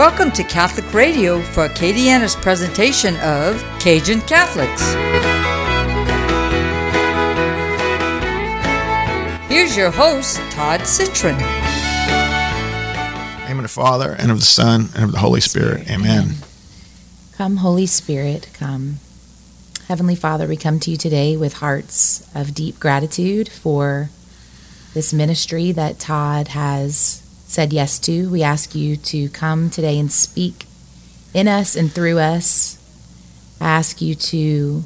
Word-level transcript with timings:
Welcome 0.00 0.30
to 0.32 0.44
Catholic 0.44 0.94
Radio 0.94 1.42
for 1.42 1.68
Acadiana's 1.68 2.34
presentation 2.34 3.16
of 3.18 3.62
Cajun 3.80 4.22
Catholics. 4.22 4.94
Here's 9.46 9.76
your 9.76 9.90
host, 9.90 10.38
Todd 10.52 10.86
Citron. 10.86 11.36
name 13.46 13.58
of 13.58 13.62
the 13.62 13.68
Father, 13.68 14.16
and 14.18 14.30
of 14.30 14.38
the 14.38 14.46
Son, 14.46 14.88
and 14.94 15.04
of 15.04 15.12
the 15.12 15.18
Holy 15.18 15.42
Spirit. 15.42 15.82
Spirit. 15.82 15.90
Amen. 15.90 16.22
Amen. 16.22 16.36
Come, 17.34 17.56
Holy 17.58 17.84
Spirit, 17.84 18.48
come. 18.54 19.00
Heavenly 19.86 20.16
Father, 20.16 20.46
we 20.46 20.56
come 20.56 20.80
to 20.80 20.90
you 20.90 20.96
today 20.96 21.36
with 21.36 21.52
hearts 21.52 22.26
of 22.34 22.54
deep 22.54 22.80
gratitude 22.80 23.50
for 23.50 24.08
this 24.94 25.12
ministry 25.12 25.72
that 25.72 25.98
Todd 25.98 26.48
has 26.48 27.20
said 27.50 27.72
yes 27.72 27.98
to. 27.98 28.30
We 28.30 28.44
ask 28.44 28.76
you 28.76 28.94
to 28.94 29.28
come 29.30 29.70
today 29.70 29.98
and 29.98 30.10
speak 30.10 30.66
in 31.34 31.48
us 31.48 31.74
and 31.74 31.90
through 31.90 32.20
us. 32.20 32.78
I 33.60 33.68
ask 33.70 34.00
you 34.00 34.14
to 34.14 34.84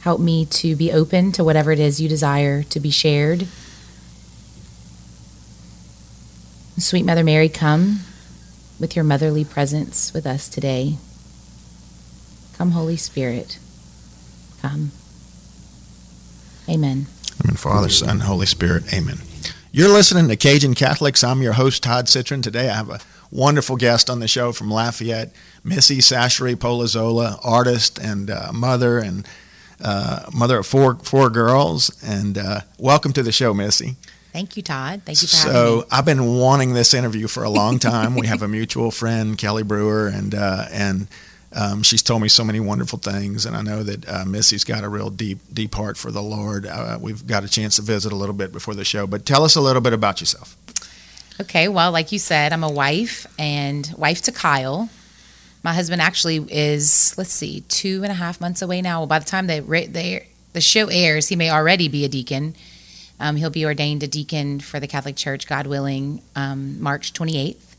help 0.00 0.20
me 0.20 0.46
to 0.46 0.74
be 0.74 0.90
open 0.90 1.32
to 1.32 1.44
whatever 1.44 1.70
it 1.70 1.78
is 1.78 2.00
you 2.00 2.08
desire 2.08 2.62
to 2.62 2.80
be 2.80 2.90
shared. 2.90 3.46
Sweet 6.78 7.04
Mother 7.04 7.22
Mary, 7.22 7.50
come 7.50 8.00
with 8.80 8.96
your 8.96 9.04
motherly 9.04 9.44
presence 9.44 10.14
with 10.14 10.26
us 10.26 10.48
today. 10.48 10.96
Come, 12.56 12.70
Holy 12.70 12.96
Spirit, 12.96 13.58
come. 14.62 14.92
Amen. 16.70 17.06
Amen. 17.44 17.56
Father, 17.56 17.90
Son, 17.90 18.20
Holy 18.20 18.46
Spirit. 18.46 18.90
Amen. 18.94 19.18
You're 19.76 19.88
listening 19.88 20.28
to 20.28 20.36
Cajun 20.36 20.74
Catholics. 20.74 21.24
I'm 21.24 21.42
your 21.42 21.54
host, 21.54 21.82
Todd 21.82 22.08
Citron. 22.08 22.42
Today 22.42 22.70
I 22.70 22.74
have 22.74 22.90
a 22.90 23.00
wonderful 23.32 23.74
guest 23.74 24.08
on 24.08 24.20
the 24.20 24.28
show 24.28 24.52
from 24.52 24.70
Lafayette, 24.70 25.32
Missy 25.64 25.98
Sashri 25.98 26.54
Polazola, 26.54 27.40
artist 27.42 27.98
and 27.98 28.30
uh, 28.30 28.52
mother 28.54 29.00
and 29.00 29.26
uh, 29.80 30.30
mother 30.32 30.58
of 30.58 30.66
four 30.68 30.94
four 31.02 31.28
girls. 31.28 31.90
And 32.04 32.38
uh, 32.38 32.60
welcome 32.78 33.12
to 33.14 33.22
the 33.24 33.32
show, 33.32 33.52
Missy. 33.52 33.96
Thank 34.32 34.56
you, 34.56 34.62
Todd. 34.62 35.02
Thank 35.04 35.20
you 35.22 35.26
for 35.26 35.38
having 35.38 35.52
me. 35.52 35.80
So. 35.80 35.86
I've 35.90 36.04
been 36.04 36.36
wanting 36.36 36.74
this 36.74 36.94
interview 36.94 37.26
for 37.26 37.42
a 37.42 37.50
long 37.50 37.80
time. 37.80 38.14
we 38.14 38.26
have 38.28 38.42
a 38.42 38.48
mutual 38.48 38.92
friend, 38.92 39.36
Kelly 39.36 39.64
Brewer, 39.64 40.06
and 40.06 40.36
uh, 40.36 40.66
and 40.70 41.08
um, 41.54 41.82
she's 41.82 42.02
told 42.02 42.20
me 42.20 42.28
so 42.28 42.44
many 42.44 42.60
wonderful 42.60 42.98
things. 42.98 43.46
And 43.46 43.56
I 43.56 43.62
know 43.62 43.82
that 43.82 44.08
uh, 44.08 44.24
Missy's 44.24 44.64
got 44.64 44.84
a 44.84 44.88
real 44.88 45.10
deep 45.10 45.38
deep 45.52 45.74
heart 45.74 45.96
for 45.96 46.10
the 46.10 46.22
Lord. 46.22 46.66
Uh, 46.66 46.98
we've 47.00 47.26
got 47.26 47.44
a 47.44 47.48
chance 47.48 47.76
to 47.76 47.82
visit 47.82 48.12
a 48.12 48.16
little 48.16 48.34
bit 48.34 48.52
before 48.52 48.74
the 48.74 48.84
show, 48.84 49.06
but 49.06 49.24
tell 49.24 49.44
us 49.44 49.56
a 49.56 49.60
little 49.60 49.82
bit 49.82 49.92
about 49.92 50.20
yourself. 50.20 50.56
Okay, 51.40 51.66
well, 51.66 51.90
like 51.90 52.12
you 52.12 52.18
said, 52.18 52.52
I'm 52.52 52.62
a 52.62 52.70
wife 52.70 53.26
and 53.38 53.92
wife 53.96 54.22
to 54.22 54.32
Kyle. 54.32 54.88
My 55.64 55.72
husband 55.72 56.00
actually 56.00 56.44
is, 56.50 57.14
let's 57.16 57.32
see, 57.32 57.62
two 57.62 58.02
and 58.02 58.12
a 58.12 58.14
half 58.14 58.40
months 58.40 58.62
away 58.62 58.82
now. 58.82 59.00
Well, 59.00 59.06
by 59.06 59.18
the 59.18 59.24
time 59.24 59.46
they, 59.46 59.60
they 59.60 60.26
the 60.52 60.60
show 60.60 60.88
airs, 60.88 61.28
he 61.28 61.36
may 61.36 61.50
already 61.50 61.88
be 61.88 62.04
a 62.04 62.08
deacon. 62.08 62.54
Um, 63.18 63.36
he'll 63.36 63.50
be 63.50 63.64
ordained 63.64 64.02
a 64.02 64.08
deacon 64.08 64.60
for 64.60 64.78
the 64.78 64.86
Catholic 64.86 65.16
Church, 65.16 65.46
God 65.46 65.66
willing, 65.66 66.22
um, 66.36 66.80
March 66.80 67.12
28th. 67.12 67.73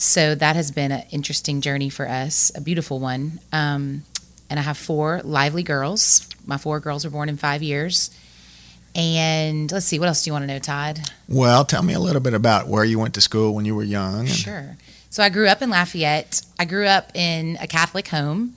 So 0.00 0.36
that 0.36 0.54
has 0.54 0.70
been 0.70 0.92
an 0.92 1.02
interesting 1.10 1.60
journey 1.60 1.88
for 1.88 2.08
us, 2.08 2.52
a 2.54 2.60
beautiful 2.60 3.00
one. 3.00 3.40
Um, 3.52 4.04
and 4.48 4.60
I 4.60 4.62
have 4.62 4.78
four 4.78 5.20
lively 5.24 5.64
girls. 5.64 6.28
My 6.46 6.56
four 6.56 6.78
girls 6.78 7.04
were 7.04 7.10
born 7.10 7.28
in 7.28 7.36
five 7.36 7.64
years. 7.64 8.12
And 8.94 9.70
let's 9.72 9.86
see, 9.86 9.98
what 9.98 10.06
else 10.06 10.22
do 10.22 10.28
you 10.28 10.32
want 10.32 10.44
to 10.44 10.46
know, 10.46 10.60
Todd? 10.60 11.00
Well, 11.28 11.64
tell 11.64 11.82
me 11.82 11.94
a 11.94 11.98
little 11.98 12.22
bit 12.22 12.32
about 12.32 12.68
where 12.68 12.84
you 12.84 12.96
went 13.00 13.14
to 13.14 13.20
school 13.20 13.52
when 13.56 13.64
you 13.64 13.74
were 13.74 13.82
young. 13.82 14.20
and- 14.20 14.28
Sure. 14.30 14.76
So 15.10 15.22
I 15.24 15.30
grew 15.30 15.48
up 15.48 15.62
in 15.62 15.70
Lafayette. 15.70 16.42
I 16.60 16.64
grew 16.64 16.86
up 16.86 17.10
in 17.16 17.58
a 17.60 17.66
Catholic 17.66 18.06
home. 18.08 18.54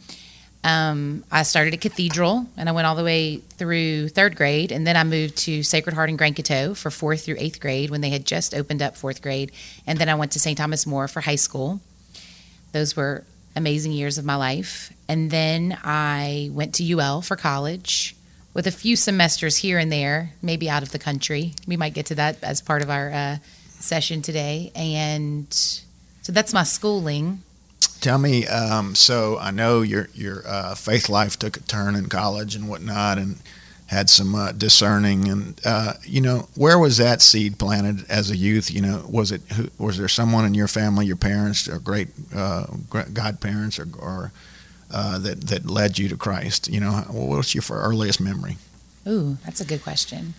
Um, 0.63 1.23
I 1.31 1.43
started 1.43 1.73
at 1.73 1.81
Cathedral 1.81 2.45
and 2.55 2.69
I 2.69 2.71
went 2.71 2.85
all 2.85 2.95
the 2.95 3.03
way 3.03 3.37
through 3.37 4.09
third 4.09 4.35
grade. 4.35 4.71
And 4.71 4.85
then 4.85 4.95
I 4.95 5.03
moved 5.03 5.37
to 5.37 5.63
Sacred 5.63 5.93
Heart 5.95 6.09
in 6.09 6.17
Grand 6.17 6.35
Coteau 6.35 6.75
for 6.75 6.91
fourth 6.91 7.25
through 7.25 7.37
eighth 7.39 7.59
grade 7.59 7.89
when 7.89 8.01
they 8.01 8.11
had 8.11 8.25
just 8.25 8.53
opened 8.53 8.81
up 8.81 8.95
fourth 8.95 9.21
grade. 9.21 9.51
And 9.87 9.97
then 9.97 10.09
I 10.09 10.15
went 10.15 10.31
to 10.33 10.39
St. 10.39 10.57
Thomas 10.57 10.85
More 10.85 11.07
for 11.07 11.21
high 11.21 11.35
school. 11.35 11.81
Those 12.73 12.95
were 12.95 13.23
amazing 13.55 13.91
years 13.91 14.17
of 14.17 14.25
my 14.25 14.35
life. 14.35 14.93
And 15.07 15.31
then 15.31 15.77
I 15.83 16.49
went 16.53 16.75
to 16.75 16.99
UL 16.99 17.21
for 17.21 17.35
college 17.35 18.15
with 18.53 18.67
a 18.67 18.71
few 18.71 18.95
semesters 18.95 19.57
here 19.57 19.79
and 19.79 19.91
there, 19.91 20.33
maybe 20.41 20.69
out 20.69 20.83
of 20.83 20.91
the 20.91 20.99
country. 20.99 21.53
We 21.67 21.77
might 21.77 21.93
get 21.93 22.05
to 22.07 22.15
that 22.15 22.43
as 22.43 22.61
part 22.61 22.81
of 22.81 22.89
our 22.89 23.11
uh, 23.11 23.37
session 23.69 24.21
today. 24.21 24.71
And 24.75 25.47
so 25.51 26.31
that's 26.31 26.53
my 26.53 26.63
schooling. 26.63 27.41
Tell 28.01 28.17
me, 28.17 28.47
um, 28.47 28.95
so 28.95 29.37
I 29.37 29.51
know 29.51 29.81
your 29.83 30.09
your 30.15 30.41
uh, 30.47 30.73
faith 30.73 31.07
life 31.07 31.37
took 31.37 31.57
a 31.57 31.59
turn 31.61 31.95
in 31.95 32.07
college 32.09 32.55
and 32.55 32.67
whatnot, 32.67 33.19
and 33.19 33.37
had 33.91 34.09
some 34.09 34.33
uh, 34.33 34.53
discerning. 34.53 35.27
And 35.27 35.61
uh, 35.63 35.93
you 36.03 36.19
know, 36.19 36.47
where 36.55 36.79
was 36.79 36.97
that 36.97 37.21
seed 37.21 37.59
planted 37.59 38.09
as 38.09 38.31
a 38.31 38.35
youth? 38.35 38.71
You 38.71 38.81
know, 38.81 39.05
was 39.07 39.31
it 39.31 39.41
who, 39.53 39.69
was 39.77 39.99
there 39.99 40.07
someone 40.07 40.45
in 40.45 40.55
your 40.55 40.67
family, 40.67 41.05
your 41.05 41.15
parents, 41.15 41.69
or 41.69 41.77
great 41.77 42.07
uh, 42.35 42.65
godparents, 43.13 43.77
or, 43.77 43.87
or 43.99 44.31
uh, 44.89 45.19
that 45.19 45.41
that 45.41 45.69
led 45.69 45.99
you 45.99 46.09
to 46.09 46.17
Christ? 46.17 46.69
You 46.69 46.79
know, 46.79 46.91
what 47.09 47.37
what's 47.37 47.53
your 47.53 47.63
earliest 47.69 48.19
memory? 48.19 48.57
Ooh, 49.07 49.37
that's 49.45 49.61
a 49.61 49.65
good 49.65 49.83
question. 49.83 50.33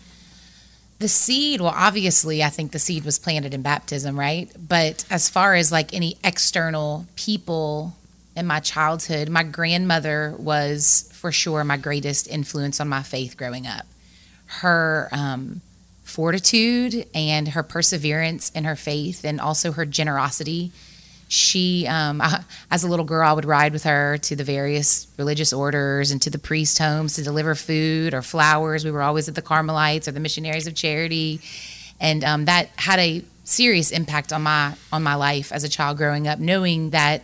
The 1.03 1.09
seed, 1.09 1.61
well, 1.61 1.75
obviously, 1.75 2.45
I 2.45 2.49
think 2.49 2.71
the 2.71 2.79
seed 2.79 3.05
was 3.05 3.19
planted 3.19 3.55
in 3.55 3.63
baptism, 3.63 4.17
right? 4.17 4.49
But 4.57 5.05
as 5.11 5.29
far 5.29 5.57
as 5.57 5.73
like 5.73 5.93
any 5.93 6.17
external 6.23 7.07
people 7.17 7.97
in 8.37 8.47
my 8.47 8.61
childhood, 8.61 9.29
my 9.29 9.43
grandmother 9.43 10.33
was 10.39 11.11
for 11.13 11.33
sure 11.33 11.65
my 11.65 11.77
greatest 11.77 12.29
influence 12.29 12.79
on 12.79 12.87
my 12.87 13.03
faith 13.03 13.37
growing 13.37 13.67
up. 13.67 13.85
Her 14.47 15.09
um, 15.11 15.61
fortitude 16.05 17.05
and 17.13 17.49
her 17.49 17.65
perseverance 17.65 18.51
in 18.51 18.63
her 18.63 18.77
faith, 18.77 19.25
and 19.25 19.41
also 19.41 19.73
her 19.73 19.85
generosity. 19.85 20.71
She, 21.33 21.87
um, 21.87 22.21
I, 22.21 22.45
as 22.71 22.85
a 22.85 22.89
little 22.89 23.07
girl, 23.07 23.27
I 23.27 23.33
would 23.33 23.47
ride 23.47 23.73
with 23.73 23.85
her 23.85 24.19
to 24.19 24.37
the 24.37 24.45
various 24.45 25.07
religious 25.17 25.51
orders 25.51 26.11
and 26.11 26.21
to 26.21 26.29
the 26.29 26.39
priest 26.39 26.77
homes 26.77 27.15
to 27.15 27.23
deliver 27.23 27.55
food 27.55 28.13
or 28.13 28.21
flowers. 28.21 28.85
We 28.85 28.91
were 28.91 29.01
always 29.01 29.31
at 29.31 29.35
the 29.35 29.41
Carmelites 29.41 30.07
or 30.07 30.13
the 30.13 30.21
Missionaries 30.21 30.67
of 30.67 30.75
Charity, 30.75 31.41
and 31.99 32.23
um, 32.23 32.45
that 32.45 32.69
had 32.77 32.99
a 32.99 33.25
serious 33.45 33.93
impact 33.93 34.31
on 34.31 34.43
my 34.43 34.75
on 34.93 35.03
my 35.03 35.15
life 35.15 35.53
as 35.53 35.65
a 35.65 35.71
child 35.71 35.97
growing 35.97 36.29
up, 36.29 36.39
knowing 36.39 36.91
that 36.91 37.23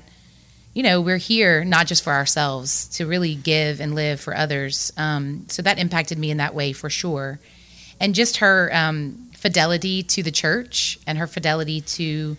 you 0.72 0.82
know 0.82 1.02
we're 1.02 1.18
here 1.18 1.62
not 1.62 1.86
just 1.86 2.02
for 2.02 2.14
ourselves 2.14 2.88
to 2.96 3.04
really 3.04 3.34
give 3.34 3.78
and 3.78 3.94
live 3.94 4.22
for 4.22 4.34
others. 4.34 4.90
Um, 4.96 5.44
so 5.48 5.60
that 5.60 5.78
impacted 5.78 6.18
me 6.18 6.30
in 6.30 6.38
that 6.38 6.54
way 6.54 6.72
for 6.72 6.88
sure, 6.88 7.40
and 8.00 8.14
just 8.14 8.38
her 8.38 8.70
um, 8.72 9.28
fidelity 9.34 10.02
to 10.04 10.22
the 10.22 10.30
church 10.30 10.98
and 11.06 11.18
her 11.18 11.26
fidelity 11.26 11.82
to 11.82 12.38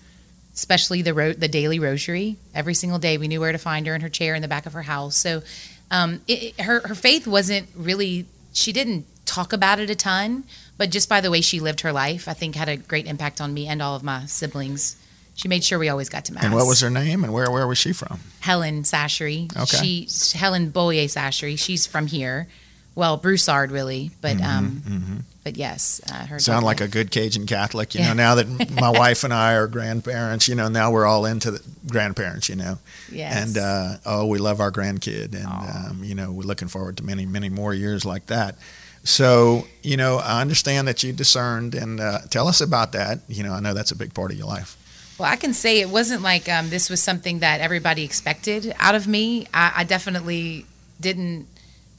especially 0.59 1.01
the 1.01 1.13
ro- 1.13 1.33
the 1.33 1.47
daily 1.47 1.79
rosary. 1.79 2.35
Every 2.53 2.73
single 2.73 2.99
day, 2.99 3.17
we 3.17 3.27
knew 3.27 3.39
where 3.39 3.51
to 3.53 3.57
find 3.57 3.87
her 3.87 3.95
in 3.95 4.01
her 4.01 4.09
chair 4.09 4.35
in 4.35 4.41
the 4.41 4.47
back 4.47 4.65
of 4.65 4.73
her 4.73 4.83
house. 4.83 5.15
So, 5.15 5.41
um, 5.89 6.21
it, 6.27 6.39
it- 6.57 6.61
her 6.61 6.81
her 6.87 6.95
faith 6.95 7.25
wasn't 7.27 7.67
really. 7.75 8.25
She 8.53 8.71
didn't 8.71 9.05
talk 9.25 9.53
about 9.53 9.79
it 9.79 9.89
a 9.89 9.95
ton, 9.95 10.43
but 10.77 10.89
just 10.89 11.07
by 11.07 11.21
the 11.21 11.29
way 11.31 11.39
she 11.41 11.59
lived 11.59 11.81
her 11.81 11.91
life, 11.93 12.27
I 12.27 12.33
think 12.33 12.55
had 12.55 12.67
a 12.67 12.77
great 12.77 13.05
impact 13.05 13.39
on 13.39 13.53
me 13.53 13.67
and 13.67 13.81
all 13.81 13.95
of 13.95 14.03
my 14.03 14.25
siblings. 14.25 14.95
She 15.35 15.47
made 15.47 15.63
sure 15.63 15.79
we 15.79 15.87
always 15.87 16.09
got 16.09 16.25
to 16.25 16.33
mass. 16.33 16.43
And 16.43 16.53
what 16.53 16.67
was 16.67 16.81
her 16.81 16.89
name? 16.89 17.23
And 17.23 17.31
where 17.31 17.49
where 17.49 17.65
was 17.67 17.77
she 17.77 17.93
from? 17.93 18.19
Helen 18.41 18.83
Sashery. 18.83 19.49
Okay. 19.55 19.77
She 20.07 20.37
Helen 20.37 20.69
Boyer 20.71 21.05
Sashery. 21.07 21.57
She's 21.57 21.87
from 21.87 22.07
here. 22.07 22.47
Well, 22.95 23.17
Broussard 23.17 23.71
really, 23.71 24.11
but 24.21 24.41
um, 24.41 25.23
but 25.43 25.57
yes, 25.57 26.01
uh, 26.09 26.13
her. 26.13 26.35
Mm-hmm, 26.35 26.37
Sound 26.37 26.65
like 26.65 26.81
a 26.81 26.87
good 26.87 27.11
Cajun 27.11 27.45
Catholic, 27.45 27.95
you 27.95 28.01
know. 28.01 28.13
Now 28.13 28.35
that 28.35 28.71
my 28.79 28.89
wife 28.89 29.23
and 29.23 29.33
I 29.33 29.53
are 29.53 29.67
grandparents, 29.67 30.47
you 30.47 30.55
know, 30.55 30.67
now 30.67 30.91
we're 30.91 31.05
all 31.05 31.25
into 31.25 31.51
the 31.51 31.63
grandparents, 31.87 32.49
you 32.49 32.55
know. 32.55 32.77
yes. 33.11 33.35
And 33.35 33.57
uh, 33.57 33.97
oh, 34.05 34.27
we 34.27 34.37
love 34.37 34.59
our 34.59 34.71
grandkid, 34.71 35.33
and 35.33 35.45
um, 35.45 36.03
you 36.03 36.13
know, 36.13 36.31
we're 36.31 36.43
looking 36.43 36.67
forward 36.67 36.97
to 36.97 37.03
many, 37.03 37.25
many 37.25 37.49
more 37.49 37.73
years 37.73 38.05
like 38.05 38.25
that. 38.27 38.55
So, 39.03 39.65
you 39.81 39.95
know, 39.97 40.17
I 40.17 40.41
understand 40.41 40.87
that 40.87 41.03
you 41.03 41.13
discerned, 41.13 41.73
and 41.73 41.99
uh, 41.99 42.19
tell 42.29 42.47
us 42.47 42.59
about 42.61 42.91
that. 42.91 43.19
You 43.27 43.43
know, 43.43 43.53
I 43.53 43.59
know 43.59 43.73
that's 43.73 43.91
a 43.91 43.95
big 43.95 44.13
part 44.13 44.31
of 44.31 44.37
your 44.37 44.47
life. 44.47 44.75
Well, 45.17 45.29
I 45.31 45.35
can 45.35 45.53
say 45.53 45.81
it 45.81 45.89
wasn't 45.89 46.21
like 46.21 46.47
um, 46.47 46.69
this 46.69 46.89
was 46.89 47.01
something 47.01 47.39
that 47.39 47.59
everybody 47.59 48.03
expected 48.03 48.73
out 48.77 48.95
of 48.95 49.07
me. 49.07 49.47
I, 49.53 49.73
I 49.77 49.83
definitely 49.83 50.65
didn't 50.99 51.47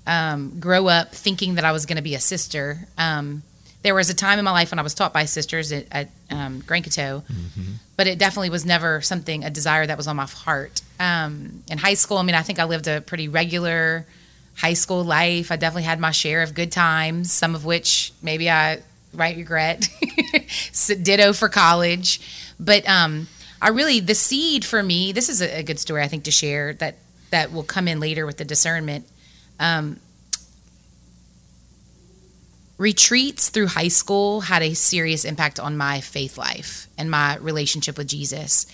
um, 0.07 0.59
grow 0.61 0.89
up 0.89 1.13
thinking 1.15 1.55
that 1.57 1.65
I 1.65 1.73
was 1.73 1.87
going 1.87 1.97
to 1.97 2.03
be 2.03 2.15
a 2.15 2.21
sister. 2.21 2.87
Um, 2.99 3.43
there 3.83 3.95
was 3.95 4.11
a 4.11 4.15
time 4.15 4.39
in 4.39 4.45
my 4.45 4.51
life 4.51 4.71
when 4.73 4.79
I 4.79 4.83
was 4.83 4.95
taught 4.95 5.13
by 5.13 5.25
sisters 5.25 5.73
at, 5.73 5.87
at 5.91 6.11
um, 6.31 6.63
Grand 6.67 6.85
Coteau, 6.85 7.23
but 7.97 8.07
it 8.07 8.19
definitely 8.19 8.51
was 8.51 8.67
never 8.67 9.01
something, 9.01 9.43
a 9.45 9.51
desire 9.51 9.87
that 9.87 9.97
was 9.97 10.07
on 10.07 10.17
my 10.17 10.27
heart. 10.27 10.83
Um, 10.99 11.63
in 11.71 11.79
high 11.79 11.95
school, 11.95 12.19
I 12.19 12.23
mean, 12.23 12.35
I 12.35 12.43
think 12.43 12.59
I 12.59 12.65
lived 12.65 12.87
a 12.89 13.01
pretty 13.01 13.29
regular 13.29 14.07
high 14.57 14.75
school 14.75 15.03
life. 15.03 15.51
I 15.51 15.57
definitely 15.57 15.85
had 15.85 15.99
my 15.99 16.11
share 16.11 16.43
of 16.43 16.55
good 16.55 16.71
times, 16.71 17.33
some 17.33 17.55
of 17.55 17.65
which 17.65 18.13
maybe 18.23 18.51
I 18.51 18.81
right 19.15 19.37
regret. 19.37 19.89
Ditto 21.03 21.33
for 21.33 21.49
college, 21.49 22.21
but 22.59 22.87
um, 22.89 23.29
I 23.63 23.71
really 23.71 24.01
the 24.01 24.15
seed 24.15 24.65
for 24.65 24.83
me. 24.83 25.13
This 25.13 25.29
is 25.29 25.41
a, 25.41 25.59
a 25.59 25.63
good 25.63 25.79
story 25.79 26.03
I 26.03 26.09
think 26.09 26.25
to 26.25 26.31
share 26.31 26.75
that 26.75 26.97
that 27.31 27.53
will 27.53 27.63
come 27.63 27.89
in 27.89 28.01
later 28.01 28.27
with 28.27 28.37
the 28.37 28.45
discernment. 28.45 29.07
Um, 29.61 30.01
retreats 32.79 33.51
through 33.51 33.67
high 33.67 33.89
school 33.89 34.41
had 34.41 34.63
a 34.63 34.73
serious 34.73 35.27
impact 35.27 35.61
on 35.61 35.77
my 35.77 36.01
faith 36.01 36.39
life 36.39 36.89
and 36.97 37.11
my 37.11 37.37
relationship 37.37 37.99
with 37.99 38.09
Jesus. 38.09 38.67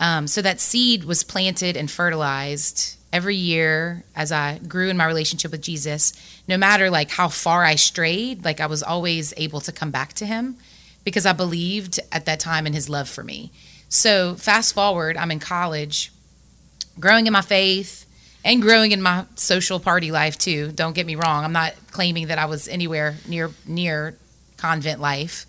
Um, 0.00 0.26
so 0.26 0.42
that 0.42 0.60
seed 0.60 1.04
was 1.04 1.22
planted 1.22 1.76
and 1.76 1.88
fertilized 1.88 2.96
every 3.12 3.36
year 3.36 4.02
as 4.16 4.32
I 4.32 4.58
grew 4.58 4.88
in 4.90 4.96
my 4.96 5.06
relationship 5.06 5.52
with 5.52 5.62
Jesus. 5.62 6.12
No 6.48 6.58
matter 6.58 6.90
like 6.90 7.12
how 7.12 7.28
far 7.28 7.64
I 7.64 7.76
strayed, 7.76 8.44
like 8.44 8.60
I 8.60 8.66
was 8.66 8.82
always 8.82 9.32
able 9.36 9.60
to 9.60 9.70
come 9.70 9.92
back 9.92 10.14
to 10.14 10.26
Him 10.26 10.56
because 11.04 11.24
I 11.24 11.32
believed 11.32 12.00
at 12.10 12.26
that 12.26 12.40
time 12.40 12.66
in 12.66 12.72
His 12.72 12.88
love 12.88 13.08
for 13.08 13.22
me. 13.22 13.52
So 13.88 14.34
fast 14.34 14.74
forward, 14.74 15.16
I'm 15.16 15.30
in 15.30 15.38
college, 15.38 16.10
growing 16.98 17.28
in 17.28 17.32
my 17.32 17.40
faith 17.40 18.03
and 18.44 18.60
growing 18.60 18.92
in 18.92 19.00
my 19.00 19.24
social 19.34 19.80
party 19.80 20.10
life 20.10 20.36
too. 20.36 20.70
Don't 20.72 20.94
get 20.94 21.06
me 21.06 21.16
wrong. 21.16 21.44
I'm 21.44 21.52
not 21.52 21.74
claiming 21.90 22.28
that 22.28 22.38
I 22.38 22.44
was 22.44 22.68
anywhere 22.68 23.16
near 23.26 23.50
near 23.66 24.16
convent 24.56 25.00
life, 25.00 25.46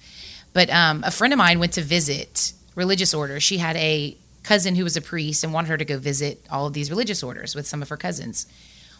but 0.54 0.70
um, 0.70 1.04
a 1.06 1.12
friend 1.12 1.34
of 1.34 1.38
mine 1.38 1.60
went 1.60 1.74
to 1.74 1.82
visit 1.82 2.54
religious 2.74 3.14
orders. 3.14 3.44
She 3.44 3.58
had 3.58 3.76
a 3.76 4.16
cousin 4.44 4.76
who 4.76 4.84
was 4.84 4.96
a 4.96 5.02
priest 5.02 5.44
and 5.44 5.54
wanted 5.54 5.70
her 5.70 5.78
to 5.78 5.86
go 5.86 5.98
visit 5.98 6.46
all 6.50 6.68
of 6.68 6.74
these 6.74 6.90
religious 6.90 7.24
orders 7.24 7.56
with 7.56 7.68
some 7.68 7.82
of 7.82 7.90
her 7.90 7.98
cousins. 7.98 8.46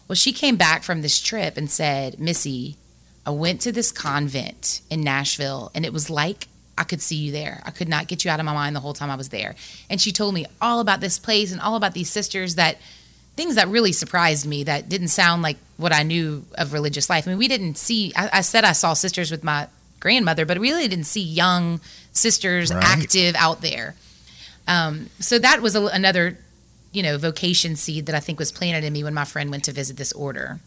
Well, 0.08 0.16
she 0.16 0.32
came 0.32 0.56
back 0.56 0.82
from 0.82 1.02
this 1.02 1.20
trip 1.20 1.56
and 1.56 1.70
said, 1.70 2.20
"Missy, 2.20 2.76
I 3.24 3.30
went 3.30 3.60
to 3.62 3.72
this 3.72 3.90
convent 3.90 4.82
in 4.90 5.02
Nashville, 5.02 5.70
and 5.74 5.84
it 5.84 5.92
was 5.92 6.10
like 6.10 6.48
I 6.78 6.84
could 6.84 7.00
see 7.00 7.16
you 7.16 7.32
there. 7.32 7.62
I 7.64 7.70
could 7.70 7.88
not 7.88 8.06
get 8.06 8.24
you 8.24 8.30
out 8.30 8.38
of 8.38 8.46
my 8.46 8.52
mind 8.52 8.76
the 8.76 8.80
whole 8.80 8.92
time 8.92 9.10
I 9.10 9.16
was 9.16 9.30
there. 9.30 9.54
And 9.88 10.00
she 10.00 10.12
told 10.12 10.34
me 10.34 10.44
all 10.60 10.80
about 10.80 11.00
this 11.00 11.18
place 11.18 11.50
and 11.50 11.60
all 11.60 11.74
about 11.74 11.94
these 11.94 12.10
sisters 12.10 12.56
that 12.56 12.76
things 13.36 13.54
that 13.56 13.68
really 13.68 13.92
surprised 13.92 14.46
me 14.46 14.64
that 14.64 14.88
didn't 14.88 15.08
sound 15.08 15.42
like 15.42 15.58
what 15.76 15.92
I 15.92 16.02
knew 16.02 16.44
of 16.56 16.72
religious 16.72 17.10
life. 17.10 17.26
I 17.26 17.30
mean, 17.30 17.38
we 17.38 17.48
didn't 17.48 17.76
see, 17.76 18.12
I, 18.16 18.38
I 18.38 18.40
said 18.40 18.64
I 18.64 18.72
saw 18.72 18.94
sisters 18.94 19.30
with 19.30 19.44
my 19.44 19.68
grandmother, 20.00 20.46
but 20.46 20.58
really 20.58 20.88
didn't 20.88 21.04
see 21.04 21.22
young 21.22 21.80
sisters 22.12 22.72
right. 22.72 22.82
active 22.82 23.34
out 23.36 23.60
there. 23.60 23.94
Um, 24.66 25.10
so 25.20 25.38
that 25.38 25.60
was 25.60 25.76
a, 25.76 25.84
another, 25.86 26.38
you 26.92 27.02
know, 27.02 27.18
vocation 27.18 27.76
seed 27.76 28.06
that 28.06 28.14
I 28.14 28.20
think 28.20 28.38
was 28.38 28.50
planted 28.50 28.84
in 28.84 28.92
me 28.92 29.04
when 29.04 29.14
my 29.14 29.24
friend 29.24 29.50
went 29.50 29.64
to 29.64 29.72
visit 29.72 29.96
this 29.96 30.12
order. 30.12 30.60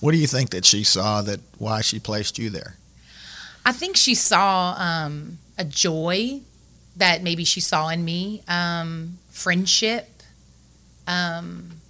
What 0.00 0.12
do 0.12 0.18
you 0.18 0.26
think 0.26 0.50
that 0.50 0.64
she 0.64 0.84
saw 0.84 1.22
that 1.22 1.40
why 1.58 1.80
she 1.80 1.98
placed 1.98 2.38
you 2.38 2.48
there? 2.48 2.76
I 3.64 3.72
think 3.72 3.96
she 3.96 4.14
saw 4.14 4.76
um, 4.78 5.38
a 5.58 5.64
joy 5.64 6.40
that 6.96 7.22
maybe 7.22 7.44
she 7.44 7.60
saw 7.60 7.88
in 7.88 8.04
me, 8.04 8.42
um, 8.46 9.18
friendship. 9.30 10.15
Um, 11.06 11.80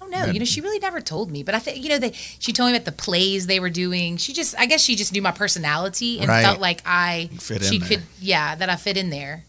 oh 0.00 0.06
no, 0.06 0.26
you 0.26 0.38
know, 0.38 0.44
she 0.44 0.60
really 0.60 0.78
never 0.78 1.00
told 1.00 1.30
me, 1.30 1.42
but 1.42 1.54
I 1.54 1.58
think 1.58 1.82
you 1.82 1.88
know 1.88 1.98
that 1.98 2.14
she 2.14 2.52
told 2.52 2.70
me 2.70 2.76
about 2.76 2.84
the 2.84 2.92
plays 2.92 3.46
they 3.46 3.60
were 3.60 3.70
doing. 3.70 4.16
She 4.16 4.32
just, 4.32 4.58
I 4.58 4.66
guess, 4.66 4.82
she 4.82 4.96
just 4.96 5.12
knew 5.12 5.22
my 5.22 5.32
personality 5.32 6.18
and 6.18 6.28
right. 6.28 6.42
felt 6.42 6.60
like 6.60 6.82
I 6.84 7.30
fit 7.38 7.64
she 7.64 7.78
there. 7.78 7.88
could, 7.88 8.02
yeah, 8.20 8.54
that 8.54 8.68
I 8.68 8.76
fit 8.76 8.96
in 8.96 9.10
there. 9.10 9.44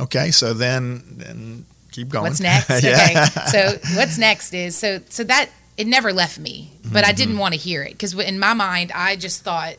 Okay, 0.00 0.30
so 0.30 0.54
then, 0.54 1.02
then 1.16 1.66
keep 1.90 2.08
going. 2.08 2.24
What's 2.24 2.40
next? 2.40 2.68
yeah. 2.82 3.28
Okay, 3.28 3.46
so 3.46 3.96
what's 3.96 4.18
next 4.18 4.52
is 4.54 4.76
so 4.76 5.00
so 5.08 5.24
that 5.24 5.50
it 5.76 5.86
never 5.86 6.12
left 6.12 6.38
me, 6.38 6.72
but 6.82 7.04
mm-hmm. 7.04 7.10
I 7.10 7.12
didn't 7.12 7.38
want 7.38 7.54
to 7.54 7.60
hear 7.60 7.82
it 7.82 7.92
because 7.92 8.18
in 8.18 8.38
my 8.38 8.54
mind, 8.54 8.92
I 8.94 9.16
just 9.16 9.42
thought 9.42 9.74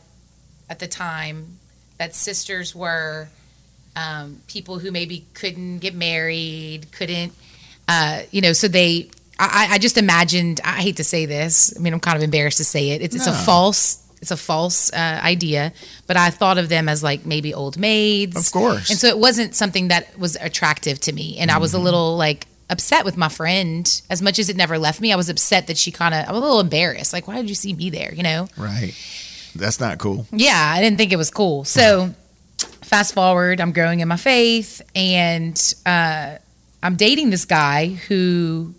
at 0.68 0.78
the 0.78 0.88
time 0.88 1.58
that 1.98 2.14
sisters 2.14 2.74
were 2.74 3.28
um, 3.96 4.40
people 4.48 4.80
who 4.80 4.90
maybe 4.90 5.26
couldn't 5.34 5.78
get 5.78 5.94
married, 5.94 6.90
couldn't, 6.92 7.32
uh, 7.88 8.22
you 8.30 8.40
know, 8.40 8.52
so 8.52 8.68
they. 8.68 9.10
I, 9.36 9.68
I, 9.72 9.78
just 9.78 9.98
imagined. 9.98 10.60
I 10.62 10.80
hate 10.80 10.96
to 10.96 11.04
say 11.04 11.26
this. 11.26 11.76
I 11.76 11.80
mean, 11.80 11.92
I'm 11.92 11.98
kind 11.98 12.16
of 12.16 12.22
embarrassed 12.22 12.58
to 12.58 12.64
say 12.64 12.90
it. 12.90 13.02
It's, 13.02 13.16
no. 13.16 13.18
it's 13.18 13.26
a 13.26 13.32
false. 13.32 14.00
It's 14.22 14.30
a 14.30 14.36
false 14.36 14.90
uh, 14.92 15.20
idea, 15.22 15.72
but 16.06 16.16
I 16.16 16.30
thought 16.30 16.56
of 16.56 16.70
them 16.70 16.88
as 16.88 17.02
like 17.02 17.26
maybe 17.26 17.52
old 17.52 17.76
maids, 17.76 18.36
of 18.36 18.52
course. 18.52 18.88
And 18.88 18.98
so 18.98 19.08
it 19.08 19.18
wasn't 19.18 19.54
something 19.54 19.88
that 19.88 20.18
was 20.18 20.36
attractive 20.36 20.98
to 21.00 21.12
me, 21.12 21.36
and 21.36 21.50
mm-hmm. 21.50 21.58
I 21.58 21.60
was 21.60 21.74
a 21.74 21.76
mm-hmm. 21.76 21.84
little 21.84 22.16
like 22.16 22.46
upset 22.70 23.04
with 23.04 23.16
my 23.16 23.28
friend 23.28 24.02
as 24.08 24.22
much 24.22 24.38
as 24.38 24.48
it 24.48 24.56
never 24.56 24.78
left 24.78 25.00
me. 25.00 25.12
I 25.12 25.16
was 25.16 25.28
upset 25.28 25.66
that 25.66 25.76
she 25.76 25.90
kind 25.90 26.14
of. 26.14 26.28
I'm 26.28 26.34
a 26.34 26.38
little 26.38 26.60
embarrassed. 26.60 27.12
Like, 27.12 27.26
why 27.28 27.36
did 27.36 27.48
you 27.48 27.54
see 27.54 27.74
me 27.74 27.90
there? 27.90 28.14
You 28.14 28.22
know? 28.22 28.48
Right. 28.56 28.94
That's 29.54 29.80
not 29.80 29.98
cool. 29.98 30.26
Yeah, 30.32 30.72
I 30.74 30.80
didn't 30.80 30.96
think 30.96 31.12
it 31.12 31.16
was 31.16 31.30
cool. 31.30 31.64
So, 31.64 32.14
fast 32.82 33.14
forward, 33.14 33.60
I'm 33.60 33.72
growing 33.72 34.00
in 34.00 34.08
my 34.08 34.16
faith, 34.16 34.82
and 34.94 35.74
uh, 35.86 36.38
I'm 36.84 36.96
dating 36.96 37.30
this 37.30 37.46
guy 37.46 37.88
who 38.08 38.74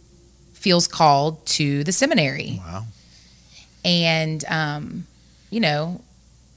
feels 0.53 0.87
called 0.87 1.43
to 1.47 1.83
the 1.83 1.91
seminary. 1.91 2.61
Wow. 2.63 2.85
And, 3.83 4.45
um, 4.45 5.07
you 5.49 5.59
know, 5.59 6.01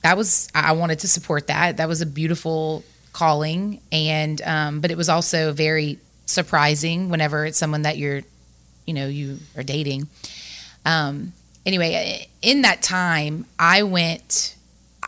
that 0.02 0.16
was, 0.16 0.48
I 0.54 0.72
wanted 0.72 0.98
to 1.00 1.08
support 1.08 1.46
that. 1.46 1.78
That 1.78 1.88
was 1.88 2.02
a 2.02 2.06
beautiful 2.06 2.84
calling. 3.14 3.80
And, 3.90 4.42
um, 4.42 4.80
but 4.80 4.90
it 4.90 4.98
was 4.98 5.08
also 5.08 5.52
very 5.52 5.98
surprising 6.26 7.08
whenever 7.08 7.46
it's 7.46 7.56
someone 7.56 7.82
that 7.82 7.96
you're, 7.96 8.20
you 8.86 8.92
know, 8.92 9.06
you 9.06 9.38
are 9.56 9.62
dating. 9.62 10.06
Um, 10.84 11.32
anyway, 11.64 12.28
in 12.42 12.62
that 12.62 12.82
time, 12.82 13.46
I 13.58 13.82
went. 13.84 14.54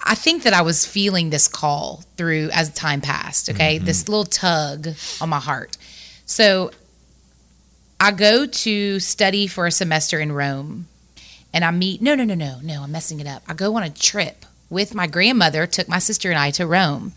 I 0.03 0.15
think 0.15 0.45
that 0.45 0.55
I 0.55 0.63
was 0.63 0.87
feeling 0.87 1.29
this 1.29 1.47
call 1.49 2.05
through 2.17 2.49
as 2.53 2.73
time 2.73 3.03
passed. 3.03 3.51
Okay, 3.51 3.77
mm-hmm. 3.77 3.85
this 3.85 4.09
little 4.09 4.25
tug 4.25 4.89
on 5.21 5.29
my 5.29 5.39
heart. 5.39 5.77
So 6.31 6.71
I 7.99 8.13
go 8.13 8.47
to 8.47 9.01
study 9.01 9.49
for 9.49 9.67
a 9.67 9.73
semester 9.73 10.21
in 10.21 10.31
Rome, 10.31 10.87
and 11.53 11.65
I 11.65 11.73
meet. 11.73 12.01
No, 12.01 12.15
no, 12.15 12.23
no, 12.23 12.35
no, 12.35 12.61
no. 12.63 12.85
I'm 12.85 12.93
messing 12.93 13.19
it 13.19 13.27
up. 13.27 13.43
I 13.49 13.55
go 13.55 13.75
on 13.75 13.83
a 13.83 13.91
trip 13.91 14.47
with 14.71 14.95
my 14.95 15.09
grandmother. 15.09 15.67
Took 15.67 15.89
my 15.89 15.99
sister 15.99 16.31
and 16.31 16.39
I 16.39 16.53
to 16.53 16.69
Rome, 16.69 17.15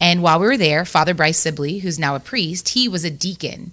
and 0.00 0.22
while 0.22 0.40
we 0.40 0.46
were 0.46 0.56
there, 0.56 0.86
Father 0.86 1.12
Bryce 1.12 1.36
Sibley, 1.36 1.80
who's 1.80 1.98
now 1.98 2.14
a 2.14 2.20
priest, 2.20 2.70
he 2.70 2.88
was 2.88 3.04
a 3.04 3.10
deacon 3.10 3.72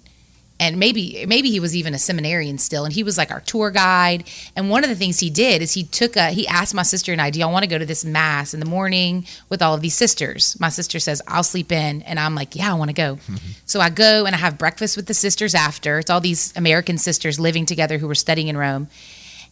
and 0.58 0.78
maybe 0.78 1.24
maybe 1.26 1.50
he 1.50 1.60
was 1.60 1.76
even 1.76 1.94
a 1.94 1.98
seminarian 1.98 2.58
still 2.58 2.84
and 2.84 2.94
he 2.94 3.02
was 3.02 3.18
like 3.18 3.30
our 3.30 3.40
tour 3.40 3.70
guide. 3.70 4.24
And 4.54 4.70
one 4.70 4.84
of 4.84 4.90
the 4.90 4.96
things 4.96 5.20
he 5.20 5.28
did 5.28 5.60
is 5.60 5.74
he 5.74 5.84
took 5.84 6.16
a 6.16 6.30
he 6.30 6.46
asked 6.46 6.74
my 6.74 6.82
sister 6.82 7.12
and 7.12 7.20
i 7.20 7.30
do 7.30 7.38
y'all 7.40 7.52
want 7.52 7.64
to 7.64 7.68
go 7.68 7.78
to 7.78 7.84
this 7.84 8.04
mass 8.04 8.54
in 8.54 8.60
the 8.60 8.66
morning 8.66 9.26
with 9.48 9.60
all 9.60 9.74
of 9.74 9.82
these 9.82 9.94
sisters? 9.94 10.58
My 10.58 10.68
sister 10.68 10.98
says 10.98 11.20
i'll 11.28 11.42
sleep 11.42 11.72
in. 11.72 12.02
And 12.02 12.18
i'm 12.18 12.34
like 12.34 12.56
yeah 12.56 12.70
i 12.70 12.74
want 12.74 12.88
to 12.88 12.94
go. 12.94 13.16
Mm-hmm. 13.16 13.36
so 13.66 13.80
i 13.80 13.90
go 13.90 14.24
and 14.24 14.34
i 14.34 14.38
have 14.38 14.58
breakfast 14.58 14.96
with 14.96 15.06
the 15.06 15.14
sisters 15.14 15.54
after. 15.54 15.98
It's 15.98 16.10
all 16.10 16.20
these 16.20 16.56
american 16.56 16.98
sisters 16.98 17.38
living 17.38 17.66
together 17.66 17.98
who 17.98 18.08
were 18.08 18.14
studying 18.14 18.48
in 18.48 18.56
rome. 18.56 18.88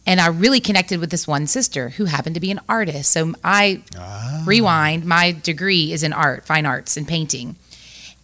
And 0.07 0.19
i 0.19 0.27
really 0.27 0.59
connected 0.59 0.99
with 0.99 1.11
this 1.11 1.27
one 1.27 1.45
sister 1.45 1.89
who 1.89 2.05
happened 2.05 2.33
to 2.33 2.41
be 2.41 2.51
an 2.51 2.61
artist. 2.67 3.11
So 3.11 3.33
i 3.43 3.83
ah. 3.95 4.43
rewind. 4.47 5.05
My 5.05 5.33
degree 5.33 5.93
is 5.93 6.01
in 6.01 6.13
art 6.13 6.45
fine 6.45 6.65
arts 6.65 6.97
and 6.97 7.07
painting. 7.07 7.57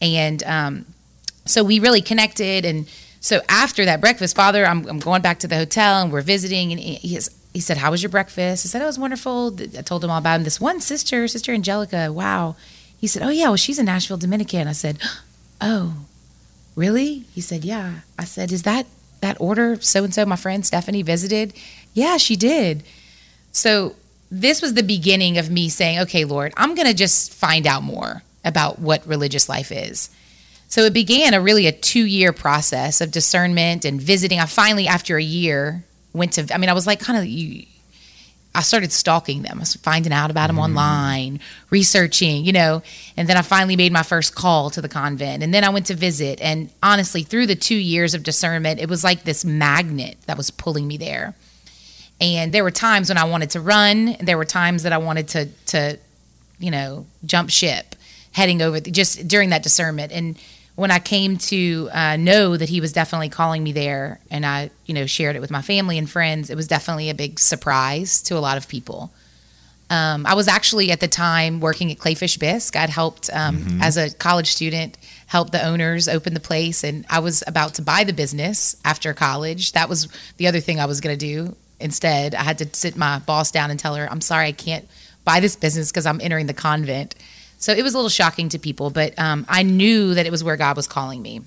And 0.02 0.42
um, 0.44 0.86
so 1.46 1.64
we 1.64 1.80
really 1.80 2.02
connected. 2.02 2.66
And 2.66 2.88
so 3.20 3.42
after 3.50 3.86
that 3.86 4.02
breakfast, 4.02 4.36
Father, 4.36 4.66
I'm, 4.66 4.88
I'm 4.88 5.00
going 5.00 5.22
back 5.22 5.40
to 5.40 5.48
the 5.48 5.58
hotel 5.58 6.02
and 6.02 6.12
we're 6.12 6.22
visiting. 6.22 6.72
And 6.72 6.80
he, 6.80 7.20
he 7.54 7.60
said, 7.60 7.78
How 7.78 7.92
was 7.92 8.02
your 8.02 8.10
breakfast? 8.10 8.66
I 8.66 8.68
said, 8.68 8.82
It 8.82 8.86
was 8.86 9.00
wonderful. 9.00 9.58
I 9.78 9.82
told 9.82 10.04
him 10.04 10.10
all 10.10 10.18
about 10.18 10.38
him. 10.38 10.44
This 10.44 10.62
one 10.62 10.80
sister, 10.82 11.28
Sister 11.28 11.52
Angelica, 11.52 12.12
wow. 12.12 12.56
He 13.00 13.08
said, 13.08 13.24
Oh, 13.24 13.30
yeah, 13.30 13.48
well, 13.48 13.58
she's 13.58 13.80
a 13.80 13.84
Nashville 13.84 14.18
Dominican. 14.18 14.68
I 14.68 14.74
said, 14.74 15.00
Oh, 15.60 16.06
really? 16.76 17.26
He 17.34 17.42
said, 17.42 17.66
Yeah. 17.66 18.02
I 18.18 18.24
said, 18.24 18.52
Is 18.52 18.64
that 18.64 18.86
that 19.22 19.40
order 19.40 19.80
so 19.82 20.04
and 20.04 20.14
so 20.14 20.26
my 20.26 20.36
friend 20.36 20.66
Stephanie 20.66 21.04
visited? 21.04 21.54
Yeah, 21.94 22.18
she 22.18 22.36
did. 22.36 22.84
So 23.52 23.96
this 24.32 24.62
was 24.62 24.74
the 24.74 24.84
beginning 24.84 25.38
of 25.38 25.50
me 25.50 25.70
saying, 25.70 26.00
Okay, 26.00 26.26
Lord, 26.26 26.54
I'm 26.58 26.76
going 26.76 26.88
to 26.88 26.94
just 26.94 27.34
find 27.34 27.68
out 27.68 27.84
more 27.84 28.24
about 28.44 28.80
what 28.80 29.06
religious 29.06 29.50
life 29.50 29.72
is. 29.72 30.10
So 30.72 30.86
it 30.86 30.94
began 30.94 31.34
a 31.34 31.42
really 31.42 31.68
a 31.68 31.74
two 31.74 32.06
year 32.06 32.32
process 32.32 33.02
of 33.02 33.12
discernment 33.12 33.84
and 33.84 34.02
visiting. 34.02 34.40
I 34.40 34.46
finally, 34.46 34.88
after 34.88 35.18
a 35.18 35.22
year, 35.22 35.84
went 36.14 36.32
to. 36.34 36.48
I 36.50 36.58
mean, 36.58 36.70
I 36.70 36.74
was 36.74 36.88
like 36.88 37.02
kind 37.02 37.20
of 37.20 37.26
you. 37.26 37.66
I 38.56 38.62
started 38.62 38.94
stalking 38.94 39.42
them. 39.42 39.58
I 39.58 39.60
was 39.60 39.76
finding 39.76 40.14
out 40.14 40.32
about 40.32 40.48
them 40.48 40.56
mm. 40.56 40.64
online, 40.64 41.42
researching, 41.70 42.46
you 42.46 42.54
know, 42.54 42.84
and 43.18 43.28
then 43.28 43.36
I 43.36 43.42
finally 43.42 43.76
made 43.76 43.92
my 43.92 44.04
first 44.04 44.34
call 44.34 44.70
to 44.70 44.82
the 44.82 44.88
convent. 44.88 45.44
And 45.44 45.54
then 45.54 45.66
I 45.66 45.70
went 45.70 45.88
to 45.88 45.94
visit. 45.94 46.40
And 46.42 46.70
honestly, 46.82 47.24
through 47.24 47.48
the 47.48 47.56
two 47.56 47.76
years 47.76 48.14
of 48.14 48.24
discernment, 48.24 48.80
it 48.80 48.88
was 48.88 49.04
like 49.04 49.24
this 49.24 49.44
magnet 49.44 50.18
that 50.26 50.38
was 50.38 50.52
pulling 50.52 50.88
me 50.88 50.96
there. 50.96 51.36
And 52.22 52.54
there 52.54 52.64
were 52.64 52.72
times 52.72 53.10
when 53.10 53.18
I 53.18 53.26
wanted 53.26 53.50
to 53.52 53.60
run. 53.60 54.16
There 54.22 54.38
were 54.38 54.46
times 54.46 54.84
that 54.84 54.94
I 54.94 55.00
wanted 55.00 55.28
to, 55.30 55.46
to, 55.68 56.00
you 56.60 56.72
know, 56.72 57.06
jump 57.26 57.50
ship, 57.50 57.96
heading 58.32 58.62
over 58.62 58.80
just 58.80 59.28
during 59.28 59.50
that 59.50 59.64
discernment. 59.64 60.14
And 60.14 60.38
when 60.76 60.92
I 60.92 61.00
came 61.00 61.38
to 61.38 61.90
uh, 61.92 62.18
know 62.18 62.56
that 62.58 62.70
he 62.70 62.82
was 62.82 62.94
definitely 62.94 63.30
calling 63.30 63.64
me 63.64 63.72
there, 63.72 64.20
and 64.30 64.46
I, 64.46 64.70
you 64.86 64.94
know, 64.94 65.06
shared 65.06 65.36
it 65.36 65.40
with 65.40 65.52
my 65.52 65.62
family 65.62 65.98
and 65.98 66.10
friends, 66.10 66.50
it 66.50 66.56
was 66.56 66.68
definitely 66.68 67.10
a 67.10 67.14
big 67.14 67.40
surprise 67.40 68.22
to 68.24 68.38
a 68.38 68.40
lot 68.40 68.58
of 68.58 68.68
people. 68.68 69.12
Um, 69.90 70.26
I 70.26 70.36
was 70.36 70.48
actually 70.48 70.90
at 70.92 71.02
the 71.02 71.08
time 71.10 71.60
working 71.60 71.92
at 71.92 71.98
Clayfish 71.98 72.40
Bisque. 72.40 72.78
I'd 72.78 72.90
helped 72.90 73.30
um, 73.34 73.80
as 73.82 73.98
a 73.98 74.10
college 74.10 74.54
student 74.54 74.98
help 75.28 75.52
the 75.52 75.62
owners 75.62 76.08
open 76.08 76.34
the 76.34 76.40
place, 76.40 76.86
and 76.86 77.06
I 77.10 77.20
was 77.20 77.44
about 77.46 77.74
to 77.76 77.82
buy 77.82 78.06
the 78.06 78.14
business 78.14 78.78
after 78.86 79.14
college. 79.14 79.74
That 79.74 79.90
was 79.90 80.08
the 80.38 80.48
other 80.48 80.62
thing 80.62 80.80
I 80.80 80.86
was 80.86 81.02
going 81.02 81.18
to 81.18 81.26
do. 81.26 81.58
Instead, 81.82 82.36
I 82.36 82.44
had 82.44 82.58
to 82.60 82.70
sit 82.72 82.96
my 82.96 83.20
boss 83.20 83.52
down 83.52 83.70
and 83.70 83.78
tell 83.78 83.96
her, 83.96 84.10
"I'm 84.10 84.22
sorry, 84.22 84.48
I 84.48 84.52
can't 84.54 84.88
buy 85.26 85.42
this 85.42 85.58
business 85.58 85.92
because 85.92 86.06
I'm 86.06 86.22
entering 86.22 86.48
the 86.48 86.54
convent." 86.54 87.16
So 87.62 87.72
it 87.74 87.84
was 87.84 87.94
a 87.94 87.98
little 87.98 88.10
shocking 88.10 88.50
to 88.50 88.60
people, 88.60 88.90
but 88.90 89.18
um, 89.20 89.46
I 89.48 89.62
knew 89.62 90.16
that 90.16 90.26
it 90.26 90.32
was 90.32 90.44
where 90.44 90.58
God 90.58 90.76
was 90.76 90.88
calling 90.88 91.22
me. 91.22 91.42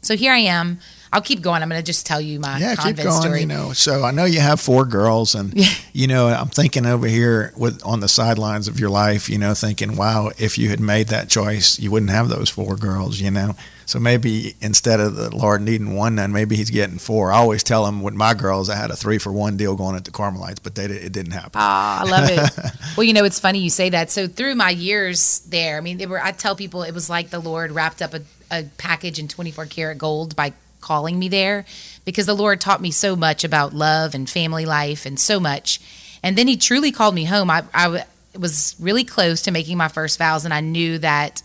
So 0.00 0.16
here 0.16 0.32
I 0.32 0.38
am. 0.38 0.80
I'll 1.14 1.22
keep 1.22 1.42
going. 1.42 1.62
I'm 1.62 1.68
going 1.68 1.80
to 1.80 1.86
just 1.86 2.06
tell 2.06 2.20
you 2.20 2.40
my 2.40 2.58
yeah, 2.58 2.74
keep 2.74 2.96
going. 2.96 3.12
story. 3.12 3.40
You 3.42 3.46
know, 3.46 3.72
so 3.72 4.02
I 4.02 4.10
know 4.10 4.24
you 4.24 4.40
have 4.40 4.60
four 4.60 4.84
girls, 4.84 5.36
and 5.36 5.54
you 5.92 6.08
know, 6.08 6.26
I'm 6.26 6.48
thinking 6.48 6.86
over 6.86 7.06
here 7.06 7.52
with 7.56 7.80
on 7.84 8.00
the 8.00 8.08
sidelines 8.08 8.66
of 8.66 8.80
your 8.80 8.90
life. 8.90 9.30
You 9.30 9.38
know, 9.38 9.54
thinking, 9.54 9.94
wow, 9.94 10.32
if 10.38 10.58
you 10.58 10.70
had 10.70 10.80
made 10.80 11.06
that 11.08 11.28
choice, 11.28 11.78
you 11.78 11.92
wouldn't 11.92 12.10
have 12.10 12.28
those 12.28 12.50
four 12.50 12.74
girls. 12.74 13.20
You 13.20 13.30
know, 13.30 13.54
so 13.86 14.00
maybe 14.00 14.56
instead 14.60 14.98
of 14.98 15.14
the 15.14 15.34
Lord 15.34 15.62
needing 15.62 15.94
one 15.94 16.16
nun, 16.16 16.32
maybe 16.32 16.56
He's 16.56 16.70
getting 16.70 16.98
four. 16.98 17.30
I 17.30 17.36
always 17.36 17.62
tell 17.62 17.86
him 17.86 18.02
with 18.02 18.14
my 18.14 18.34
girls, 18.34 18.68
I 18.68 18.74
had 18.74 18.90
a 18.90 18.96
three 18.96 19.18
for 19.18 19.30
one 19.30 19.56
deal 19.56 19.76
going 19.76 19.94
at 19.94 20.04
the 20.04 20.10
Carmelites, 20.10 20.58
but 20.58 20.74
they 20.74 20.86
it 20.86 21.12
didn't 21.12 21.32
happen. 21.32 21.52
Ah, 21.54 22.00
I 22.00 22.10
love 22.10 22.28
it. 22.28 22.72
well, 22.96 23.04
you 23.04 23.12
know, 23.12 23.22
it's 23.22 23.38
funny 23.38 23.60
you 23.60 23.70
say 23.70 23.88
that. 23.90 24.10
So 24.10 24.26
through 24.26 24.56
my 24.56 24.70
years 24.70 25.40
there, 25.48 25.76
I 25.76 25.80
mean, 25.80 25.98
they 25.98 26.06
were. 26.06 26.20
I 26.20 26.32
tell 26.32 26.56
people 26.56 26.82
it 26.82 26.92
was 26.92 27.08
like 27.08 27.30
the 27.30 27.38
Lord 27.38 27.70
wrapped 27.70 28.02
up 28.02 28.14
a, 28.14 28.22
a 28.50 28.64
package 28.78 29.20
in 29.20 29.28
24 29.28 29.66
karat 29.66 29.98
gold 29.98 30.34
by 30.34 30.54
calling 30.84 31.18
me 31.18 31.28
there, 31.28 31.64
because 32.04 32.26
the 32.26 32.34
Lord 32.34 32.60
taught 32.60 32.80
me 32.80 32.90
so 32.90 33.16
much 33.16 33.44
about 33.44 33.72
love 33.74 34.14
and 34.14 34.28
family 34.28 34.66
life 34.66 35.06
and 35.06 35.18
so 35.18 35.40
much, 35.40 35.80
and 36.22 36.36
then 36.36 36.46
He 36.46 36.56
truly 36.56 36.92
called 36.92 37.14
me 37.14 37.24
home. 37.24 37.50
I, 37.50 38.04
was 38.36 38.74
really 38.80 39.04
close 39.04 39.42
to 39.42 39.52
making 39.52 39.76
my 39.76 39.88
first 39.88 40.18
vows, 40.18 40.44
and 40.44 40.52
I 40.52 40.60
knew 40.60 40.98
that 40.98 41.42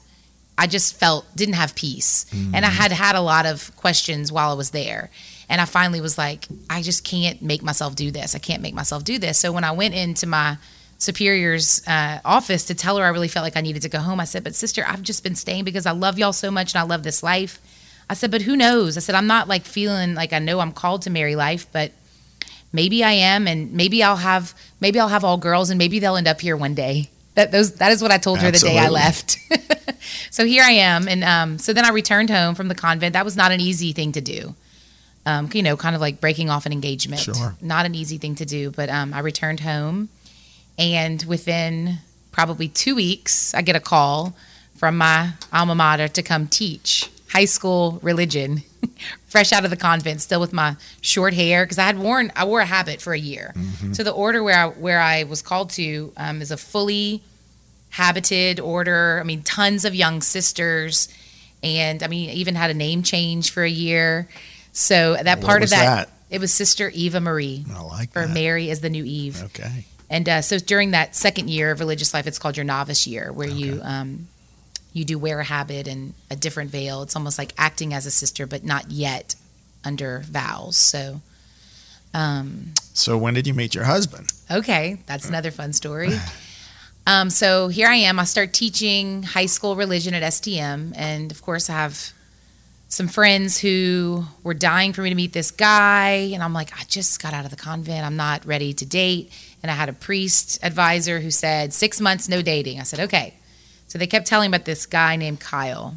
I 0.58 0.66
just 0.68 0.96
felt 0.96 1.26
didn't 1.36 1.54
have 1.56 1.76
peace, 1.76 2.26
and 2.54 2.66
I 2.66 2.70
had 2.70 2.92
had 2.92 3.16
a 3.16 3.22
lot 3.22 3.46
of 3.46 3.76
questions 3.76 4.32
while 4.32 4.52
I 4.52 4.56
was 4.56 4.72
there. 4.72 5.10
And 5.50 5.60
I 5.60 5.66
finally 5.66 6.00
was 6.00 6.18
like, 6.18 6.48
I 6.70 6.82
just 6.84 7.04
can't 7.04 7.42
make 7.42 7.64
myself 7.64 7.96
do 7.96 8.12
this. 8.12 8.36
I 8.36 8.40
can't 8.40 8.62
make 8.62 8.76
myself 8.76 9.04
do 9.04 9.18
this. 9.18 9.40
So 9.40 9.52
when 9.52 9.64
I 9.64 9.72
went 9.72 9.96
into 9.96 10.28
my 10.28 10.58
superior's 11.00 11.82
uh, 11.88 12.20
office 12.24 12.66
to 12.66 12.76
tell 12.76 12.98
her 12.98 13.04
I 13.04 13.10
really 13.10 13.28
felt 13.28 13.44
like 13.44 13.58
I 13.58 13.62
needed 13.62 13.82
to 13.82 13.90
go 13.90 14.00
home, 14.00 14.20
I 14.20 14.26
said, 14.26 14.44
But 14.44 14.54
sister, 14.54 14.86
I've 14.88 15.02
just 15.02 15.24
been 15.24 15.36
staying 15.36 15.64
because 15.64 15.88
I 15.88 15.92
love 15.92 16.20
y'all 16.20 16.34
so 16.34 16.52
much 16.52 16.76
and 16.76 16.82
I 16.82 16.84
love 16.84 17.04
this 17.04 17.24
life. 17.24 17.60
I 18.10 18.16
said, 18.16 18.32
But 18.32 18.42
who 18.42 18.56
knows? 18.56 18.98
I 18.98 19.02
said, 19.02 19.16
I'm 19.16 19.28
not 19.28 19.48
like 19.48 19.64
feeling 19.64 20.16
like 20.16 20.34
I 20.34 20.40
know 20.40 20.60
I'm 20.60 20.72
called 20.72 21.04
to 21.04 21.10
marry 21.10 21.36
life, 21.36 21.68
but 21.72 21.92
maybe 22.74 23.04
I 23.04 23.12
am, 23.12 23.48
and 23.48 23.74
maybe 23.74 24.04
I'll 24.04 24.18
have 24.18 24.54
maybe 24.80 25.00
I'll 25.00 25.10
have 25.10 25.24
all 25.24 25.38
girls, 25.38 25.70
and 25.70 25.78
maybe 25.78 26.00
they'll 26.00 26.16
end 26.16 26.28
up 26.28 26.42
here 26.42 26.58
one 26.58 26.74
day. 26.74 27.10
That 27.36 27.52
those 27.52 27.74
that 27.76 27.92
is 27.92 28.02
what 28.02 28.12
I 28.12 28.18
told 28.18 28.40
her 28.40 28.52
the 28.52 28.60
day 28.60 28.78
I 28.78 28.90
left. 28.90 29.38
so 30.32 30.46
here 30.46 30.64
I 30.64 30.72
am, 30.72 31.08
and 31.08 31.24
um, 31.24 31.58
so 31.58 31.74
then 31.74 31.86
I 31.86 31.90
returned 31.90 32.30
home 32.30 32.56
from 32.56 32.68
the 32.68 32.76
convent. 32.76 33.14
That 33.14 33.26
was 33.26 33.38
not 33.38 33.52
an 33.52 33.60
easy 33.60 33.94
thing 33.94 34.12
to 34.14 34.22
do. 34.22 34.56
Um, 35.26 35.50
you 35.54 35.62
know, 35.62 35.78
kind 35.78 35.96
of 35.96 36.02
like 36.02 36.20
breaking 36.20 36.50
off 36.50 36.66
an 36.66 36.72
engagement. 36.72 37.22
Sure. 37.22 37.56
Not 37.62 37.86
an 37.86 37.94
easy 37.94 38.18
thing 38.18 38.36
to 38.36 38.46
do, 38.46 38.72
but 38.72 38.90
um, 38.90 39.14
I 39.14 39.20
returned 39.20 39.60
home, 39.60 40.10
and 40.78 41.24
within 41.24 42.00
probably 42.32 42.68
two 42.68 42.96
weeks, 42.96 43.54
I 43.54 43.62
get 43.62 43.76
a 43.76 43.80
call 43.80 44.36
from 44.76 44.98
my 44.98 45.34
alma 45.52 45.76
mater 45.76 46.08
to 46.08 46.24
come 46.24 46.48
teach 46.48 47.10
high 47.30 47.46
school 47.46 48.00
religion, 48.02 48.64
fresh 49.28 49.52
out 49.54 49.64
of 49.64 49.70
the 49.70 49.78
convent, 49.78 50.22
still 50.22 50.40
with 50.40 50.52
my 50.54 50.76
short 51.02 51.34
hair 51.34 51.64
because 51.66 51.78
I 51.78 51.84
had 51.86 51.98
worn 52.00 52.32
I 52.36 52.46
wore 52.46 52.60
a 52.62 52.66
habit 52.66 53.02
for 53.02 53.14
a 53.14 53.20
year. 53.20 53.54
So 53.94 54.04
the 54.04 54.12
order 54.12 54.44
where 54.44 54.58
I 54.58 54.68
where 54.68 55.00
I 55.00 55.24
was 55.24 55.42
called 55.42 55.70
to 55.72 56.12
um, 56.18 56.42
is 56.42 56.52
a 56.52 56.58
fully 56.58 57.22
habited 57.92 58.60
order. 58.60 59.20
I 59.20 59.24
mean, 59.24 59.42
tons 59.44 59.86
of 59.86 59.96
young 59.96 60.22
sisters, 60.22 61.10
and 61.64 62.04
I 62.04 62.08
mean, 62.08 62.30
even 62.32 62.56
had 62.56 62.70
a 62.70 62.74
name 62.74 63.04
change 63.04 63.52
for 63.52 63.64
a 63.64 63.70
year. 63.70 64.28
So 64.72 65.16
that 65.22 65.40
What 65.40 65.46
part 65.48 65.64
of 65.64 65.70
that, 65.72 66.08
that? 66.08 66.10
it 66.30 66.40
was 66.40 66.54
Sister 66.54 66.90
Eva 66.94 67.20
Marie, 67.20 67.66
I 67.74 67.82
like 67.82 68.16
or 68.16 68.26
that. 68.28 68.34
Mary 68.34 68.70
is 68.70 68.82
the 68.82 68.90
new 68.90 69.04
Eve. 69.04 69.44
Okay. 69.46 69.86
And 70.10 70.28
uh, 70.28 70.42
so 70.42 70.58
during 70.58 70.92
that 70.92 71.16
second 71.16 71.50
year 71.50 71.72
of 71.72 71.80
religious 71.80 72.14
life, 72.14 72.26
it's 72.28 72.40
called 72.40 72.58
your 72.58 72.64
novice 72.64 73.06
year, 73.06 73.32
where 73.32 73.48
you 73.50 73.80
um, 73.84 74.28
you 74.94 75.06
do 75.06 75.20
wear 75.20 75.40
a 75.40 75.44
habit 75.44 75.88
and 75.88 76.14
a 76.32 76.36
different 76.36 76.72
veil. 76.72 77.02
It's 77.04 77.16
almost 77.16 77.38
like 77.38 77.54
acting 77.58 77.94
as 77.94 78.06
a 78.06 78.12
sister, 78.12 78.48
but 78.48 78.64
not 78.64 78.90
yet 78.92 79.36
under 79.86 80.20
vows. 80.26 80.78
So, 80.78 81.22
um, 82.14 82.74
So 82.94 83.18
when 83.18 83.34
did 83.34 83.46
you 83.48 83.54
meet 83.54 83.76
your 83.76 83.84
husband? 83.86 84.32
okay, 84.52 84.98
that's 85.06 85.28
another 85.28 85.52
fun 85.52 85.74
story. 85.74 86.12
Um, 87.08 87.30
so 87.30 87.70
here 87.70 87.88
I 87.88 87.96
am. 87.96 88.20
I 88.20 88.24
start 88.24 88.54
teaching 88.54 89.24
high 89.24 89.46
school 89.48 89.76
religion 89.76 90.14
at 90.14 90.22
STM, 90.22 90.94
and 90.96 91.32
of 91.32 91.42
course, 91.42 91.70
I 91.70 91.74
have 91.74 92.12
some 92.88 93.08
friends 93.08 93.60
who 93.60 94.26
were 94.44 94.54
dying 94.54 94.94
for 94.94 95.02
me 95.02 95.10
to 95.10 95.16
meet 95.16 95.34
this 95.34 95.50
guy, 95.52 96.32
and 96.34 96.44
I'm 96.44 96.54
like, 96.54 96.72
I 96.80 96.84
just 96.86 97.22
got 97.22 97.34
out 97.34 97.46
of 97.46 97.52
the 97.52 97.58
convent. 97.58 98.06
I'm 98.06 98.16
not 98.16 98.46
ready 98.46 98.74
to 98.74 98.86
date. 98.86 99.32
And 99.62 99.72
I 99.72 99.76
had 99.76 99.90
a 99.90 99.94
priest 99.94 100.60
advisor 100.64 101.20
who 101.20 101.32
said 101.32 101.74
six 101.74 102.00
months, 102.00 102.30
no 102.30 102.42
dating. 102.42 102.80
I 102.80 102.84
said, 102.84 103.00
okay. 103.02 103.36
So 103.90 103.98
they 103.98 104.08
kept 104.08 104.28
telling 104.28 104.50
me 104.50 104.56
about 104.56 104.66
this 104.66 104.86
guy 104.86 105.16
named 105.18 105.40
Kyle. 105.40 105.96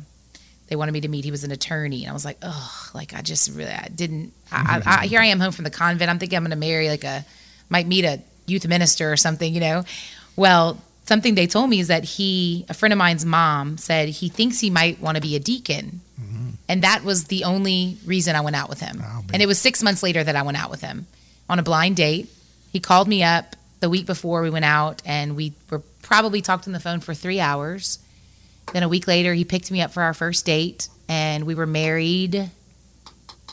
They 0.69 0.77
wanted 0.77 0.93
me 0.93 1.03
to 1.03 1.09
meet. 1.09 1.25
He 1.25 1.31
was 1.31 1.45
an 1.45 1.51
attorney, 1.53 2.03
and 2.05 2.11
I 2.11 2.13
was 2.15 2.25
like, 2.25 2.39
oh, 2.43 2.91
like 2.95 3.15
I 3.15 3.21
just 3.21 3.51
really, 3.55 3.71
I 3.71 3.89
didn't. 3.95 4.33
I, 4.51 4.83
I, 4.85 5.03
I, 5.03 5.07
here 5.07 5.21
I 5.21 5.27
am 5.27 5.39
home 5.39 5.53
from 5.53 5.65
the 5.65 5.71
convent. 5.71 6.11
I'm 6.11 6.19
thinking 6.19 6.37
I'm 6.37 6.43
going 6.43 6.51
to 6.51 6.57
marry 6.57 6.89
like 6.89 7.05
a, 7.05 7.25
might 7.69 7.87
meet 7.87 8.05
a 8.05 8.21
youth 8.47 8.67
minister 8.67 9.13
or 9.13 9.17
something, 9.17 9.53
you 9.53 9.61
know. 9.61 9.85
Well, 10.35 10.81
something 11.05 11.35
they 11.35 11.47
told 11.47 11.69
me 11.69 11.81
is 11.81 11.89
that 11.89 12.05
he, 12.05 12.65
a 12.71 12.75
friend 12.75 12.93
of 12.93 12.99
mine's 12.99 13.25
mom, 13.27 13.77
said 13.77 14.09
he 14.09 14.29
thinks 14.31 14.61
he 14.61 14.71
might 14.71 15.01
want 15.01 15.17
to 15.17 15.21
be 15.21 15.37
a 15.37 15.41
deacon. 15.41 16.01
Mm-hmm. 16.19 16.49
And 16.69 16.83
that 16.83 17.05
was 17.05 17.25
the 17.25 17.45
only 17.45 17.99
reason 18.07 18.35
I 18.35 18.41
went 18.41 18.57
out 18.57 18.71
with 18.71 18.81
him. 18.81 19.03
And 19.33 19.43
it 19.43 19.47
was 19.47 19.59
six 19.59 19.83
months 19.83 20.03
later 20.03 20.25
that 20.25 20.37
I 20.37 20.43
went 20.43 20.57
out 20.57 20.71
with 20.71 20.81
him 20.81 21.07
on 21.51 21.59
a 21.59 21.63
blind 21.63 21.97
date. 21.97 22.31
He 22.73 22.81
called 22.81 23.09
me 23.09 23.23
up 23.23 23.57
the 23.81 23.91
week 23.91 24.07
before 24.07 24.41
we 24.41 24.49
went 24.49 24.65
out, 24.65 25.03
and 25.05 25.37
we 25.37 25.53
were 25.69 25.83
probably 26.13 26.43
talked 26.43 26.67
on 26.67 26.75
the 26.75 26.81
phone 26.81 27.01
for 27.01 27.15
three 27.15 27.41
hours. 27.41 27.99
Then 28.75 28.83
a 28.83 28.89
week 28.89 29.07
later, 29.07 29.33
he 29.33 29.47
picked 29.47 29.71
me 29.71 29.81
up 29.81 29.93
for 29.93 30.03
our 30.03 30.13
first 30.13 30.45
date, 30.45 30.89
and 31.09 31.45
we 31.45 31.55
were 31.55 31.67
married 31.67 32.51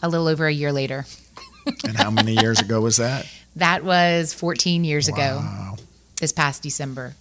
a 0.03 0.09
little 0.09 0.27
over 0.27 0.45
a 0.45 0.51
year 0.51 0.73
later. 0.73 1.05
And 1.85 1.95
how 1.95 2.09
many 2.09 2.33
years 2.33 2.59
ago 2.59 2.81
was 2.81 2.97
that? 2.97 3.27
That 3.55 3.83
was 3.83 4.33
14 4.33 4.83
years 4.83 5.07
ago, 5.07 5.75
this 6.19 6.31
past 6.31 6.63
December. 6.63 7.13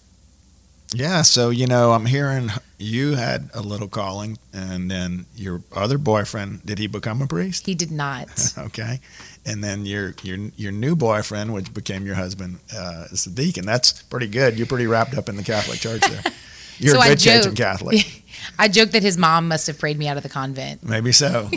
Yeah, 0.93 1.21
so 1.21 1.49
you 1.51 1.67
know, 1.67 1.91
I'm 1.91 2.07
hearing 2.07 2.49
you 2.79 3.13
had 3.15 3.49
a 3.53 3.61
little 3.61 3.87
calling, 3.87 4.37
and 4.53 4.89
then 4.89 5.25
your 5.35 5.61
other 5.75 5.97
boyfriend 5.99 6.65
did 6.65 6.79
he 6.79 6.87
become 6.87 7.21
a 7.21 7.27
priest? 7.27 7.65
He 7.67 7.75
did 7.75 7.91
not. 7.91 8.27
Okay, 8.57 8.99
and 9.45 9.63
then 9.63 9.85
your 9.85 10.15
your 10.23 10.37
your 10.57 10.71
new 10.71 10.95
boyfriend, 10.95 11.53
which 11.53 11.73
became 11.73 12.05
your 12.05 12.15
husband, 12.15 12.59
uh, 12.75 13.05
is 13.11 13.25
a 13.27 13.29
deacon. 13.29 13.65
That's 13.65 14.01
pretty 14.03 14.27
good. 14.27 14.57
You're 14.57 14.67
pretty 14.67 14.87
wrapped 14.87 15.15
up 15.15 15.29
in 15.29 15.35
the 15.35 15.43
Catholic 15.43 15.79
Church 15.79 16.01
there. 16.01 16.23
You're 16.79 16.93
So 16.95 16.99
a 16.99 17.03
I 17.03 17.09
good 17.09 17.19
Cajun 17.19 17.43
joke- 17.43 17.55
Catholic. 17.55 18.23
I 18.57 18.67
joked 18.69 18.93
that 18.93 19.03
his 19.03 19.17
mom 19.17 19.47
must 19.49 19.67
have 19.67 19.77
prayed 19.77 19.97
me 19.99 20.07
out 20.07 20.15
of 20.17 20.23
the 20.23 20.29
convent. 20.29 20.81
Maybe 20.83 21.11
so. 21.11 21.49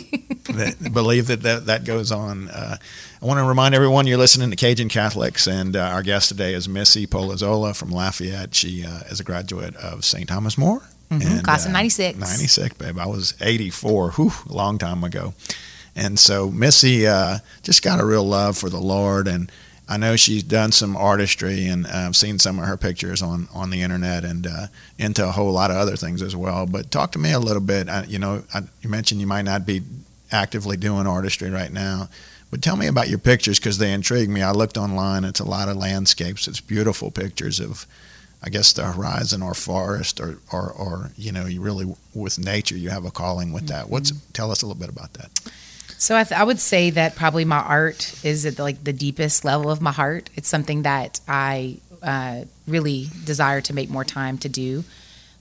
That, 0.44 0.92
believe 0.92 1.26
that, 1.28 1.42
that 1.42 1.66
that 1.66 1.84
goes 1.84 2.10
on. 2.12 2.48
Uh, 2.48 2.76
I 3.20 3.24
want 3.26 3.38
to 3.38 3.44
remind 3.44 3.74
everyone 3.74 4.06
you're 4.06 4.18
listening 4.18 4.50
to 4.50 4.56
Cajun 4.56 4.88
Catholics, 4.88 5.46
and 5.46 5.76
uh, 5.76 5.80
our 5.80 6.02
guest 6.02 6.28
today 6.28 6.54
is 6.54 6.68
Missy 6.68 7.06
Polizzola 7.06 7.76
from 7.76 7.90
Lafayette. 7.90 8.54
She 8.54 8.84
uh, 8.84 9.00
is 9.10 9.20
a 9.20 9.24
graduate 9.24 9.76
of 9.76 10.04
St. 10.04 10.28
Thomas 10.28 10.58
More. 10.58 10.82
Mhm, 11.10 11.42
class 11.44 11.66
of 11.66 11.72
96. 11.72 12.18
96, 12.18 12.74
babe. 12.78 12.98
I 12.98 13.06
was 13.06 13.34
84, 13.40 14.12
whew, 14.12 14.32
a 14.48 14.52
long 14.52 14.78
time 14.78 15.04
ago. 15.04 15.34
And 15.94 16.18
so 16.18 16.50
Missy 16.50 17.06
uh, 17.06 17.38
just 17.62 17.82
got 17.82 18.00
a 18.00 18.04
real 18.04 18.24
love 18.24 18.56
for 18.56 18.70
the 18.70 18.80
Lord, 18.80 19.28
and 19.28 19.52
I 19.88 19.98
know 19.98 20.16
she's 20.16 20.42
done 20.42 20.72
some 20.72 20.96
artistry, 20.96 21.66
and 21.66 21.86
uh, 21.86 21.90
I've 22.08 22.16
seen 22.16 22.38
some 22.38 22.58
of 22.58 22.64
her 22.64 22.78
pictures 22.78 23.20
on, 23.20 23.46
on 23.52 23.68
the 23.68 23.82
internet, 23.82 24.24
and 24.24 24.46
uh, 24.46 24.66
into 24.98 25.26
a 25.28 25.32
whole 25.32 25.52
lot 25.52 25.70
of 25.70 25.76
other 25.76 25.96
things 25.96 26.22
as 26.22 26.34
well. 26.34 26.64
But 26.64 26.90
talk 26.90 27.12
to 27.12 27.18
me 27.18 27.32
a 27.32 27.38
little 27.38 27.60
bit. 27.60 27.90
I, 27.90 28.04
you 28.04 28.18
know, 28.18 28.42
I, 28.54 28.62
you 28.80 28.88
mentioned 28.88 29.20
you 29.20 29.26
might 29.26 29.42
not 29.42 29.66
be 29.66 29.82
actively 30.32 30.76
doing 30.76 31.06
artistry 31.06 31.50
right 31.50 31.72
now, 31.72 32.08
but 32.50 32.62
tell 32.62 32.76
me 32.76 32.86
about 32.86 33.08
your 33.08 33.18
pictures 33.18 33.58
because 33.58 33.78
they 33.78 33.92
intrigue 33.92 34.28
me. 34.28 34.42
I 34.42 34.52
looked 34.52 34.76
online; 34.76 35.24
it's 35.24 35.40
a 35.40 35.44
lot 35.44 35.68
of 35.68 35.76
landscapes. 35.76 36.48
It's 36.48 36.60
beautiful 36.60 37.10
pictures 37.10 37.60
of, 37.60 37.86
I 38.42 38.50
guess, 38.50 38.72
the 38.72 38.84
horizon 38.84 39.42
or 39.42 39.54
forest, 39.54 40.20
or 40.20 40.38
or, 40.52 40.70
or 40.70 41.10
you 41.16 41.32
know, 41.32 41.46
you 41.46 41.60
really 41.60 41.94
with 42.14 42.38
nature, 42.38 42.76
you 42.76 42.90
have 42.90 43.04
a 43.04 43.10
calling 43.10 43.52
with 43.52 43.68
that. 43.68 43.88
What's 43.88 44.12
tell 44.32 44.50
us 44.50 44.62
a 44.62 44.66
little 44.66 44.80
bit 44.80 44.90
about 44.90 45.14
that? 45.14 45.30
So 46.02 46.16
I, 46.16 46.24
th- 46.24 46.40
I 46.40 46.42
would 46.42 46.58
say 46.58 46.90
that 46.90 47.14
probably 47.14 47.44
my 47.44 47.60
art 47.60 48.12
is 48.24 48.44
at 48.44 48.58
like 48.58 48.82
the 48.82 48.92
deepest 48.92 49.44
level 49.44 49.70
of 49.70 49.80
my 49.80 49.92
heart. 49.92 50.30
It's 50.34 50.48
something 50.48 50.82
that 50.82 51.20
I 51.28 51.76
uh, 52.02 52.42
really 52.66 53.06
desire 53.24 53.60
to 53.60 53.72
make 53.72 53.88
more 53.88 54.04
time 54.04 54.36
to 54.38 54.48
do. 54.48 54.82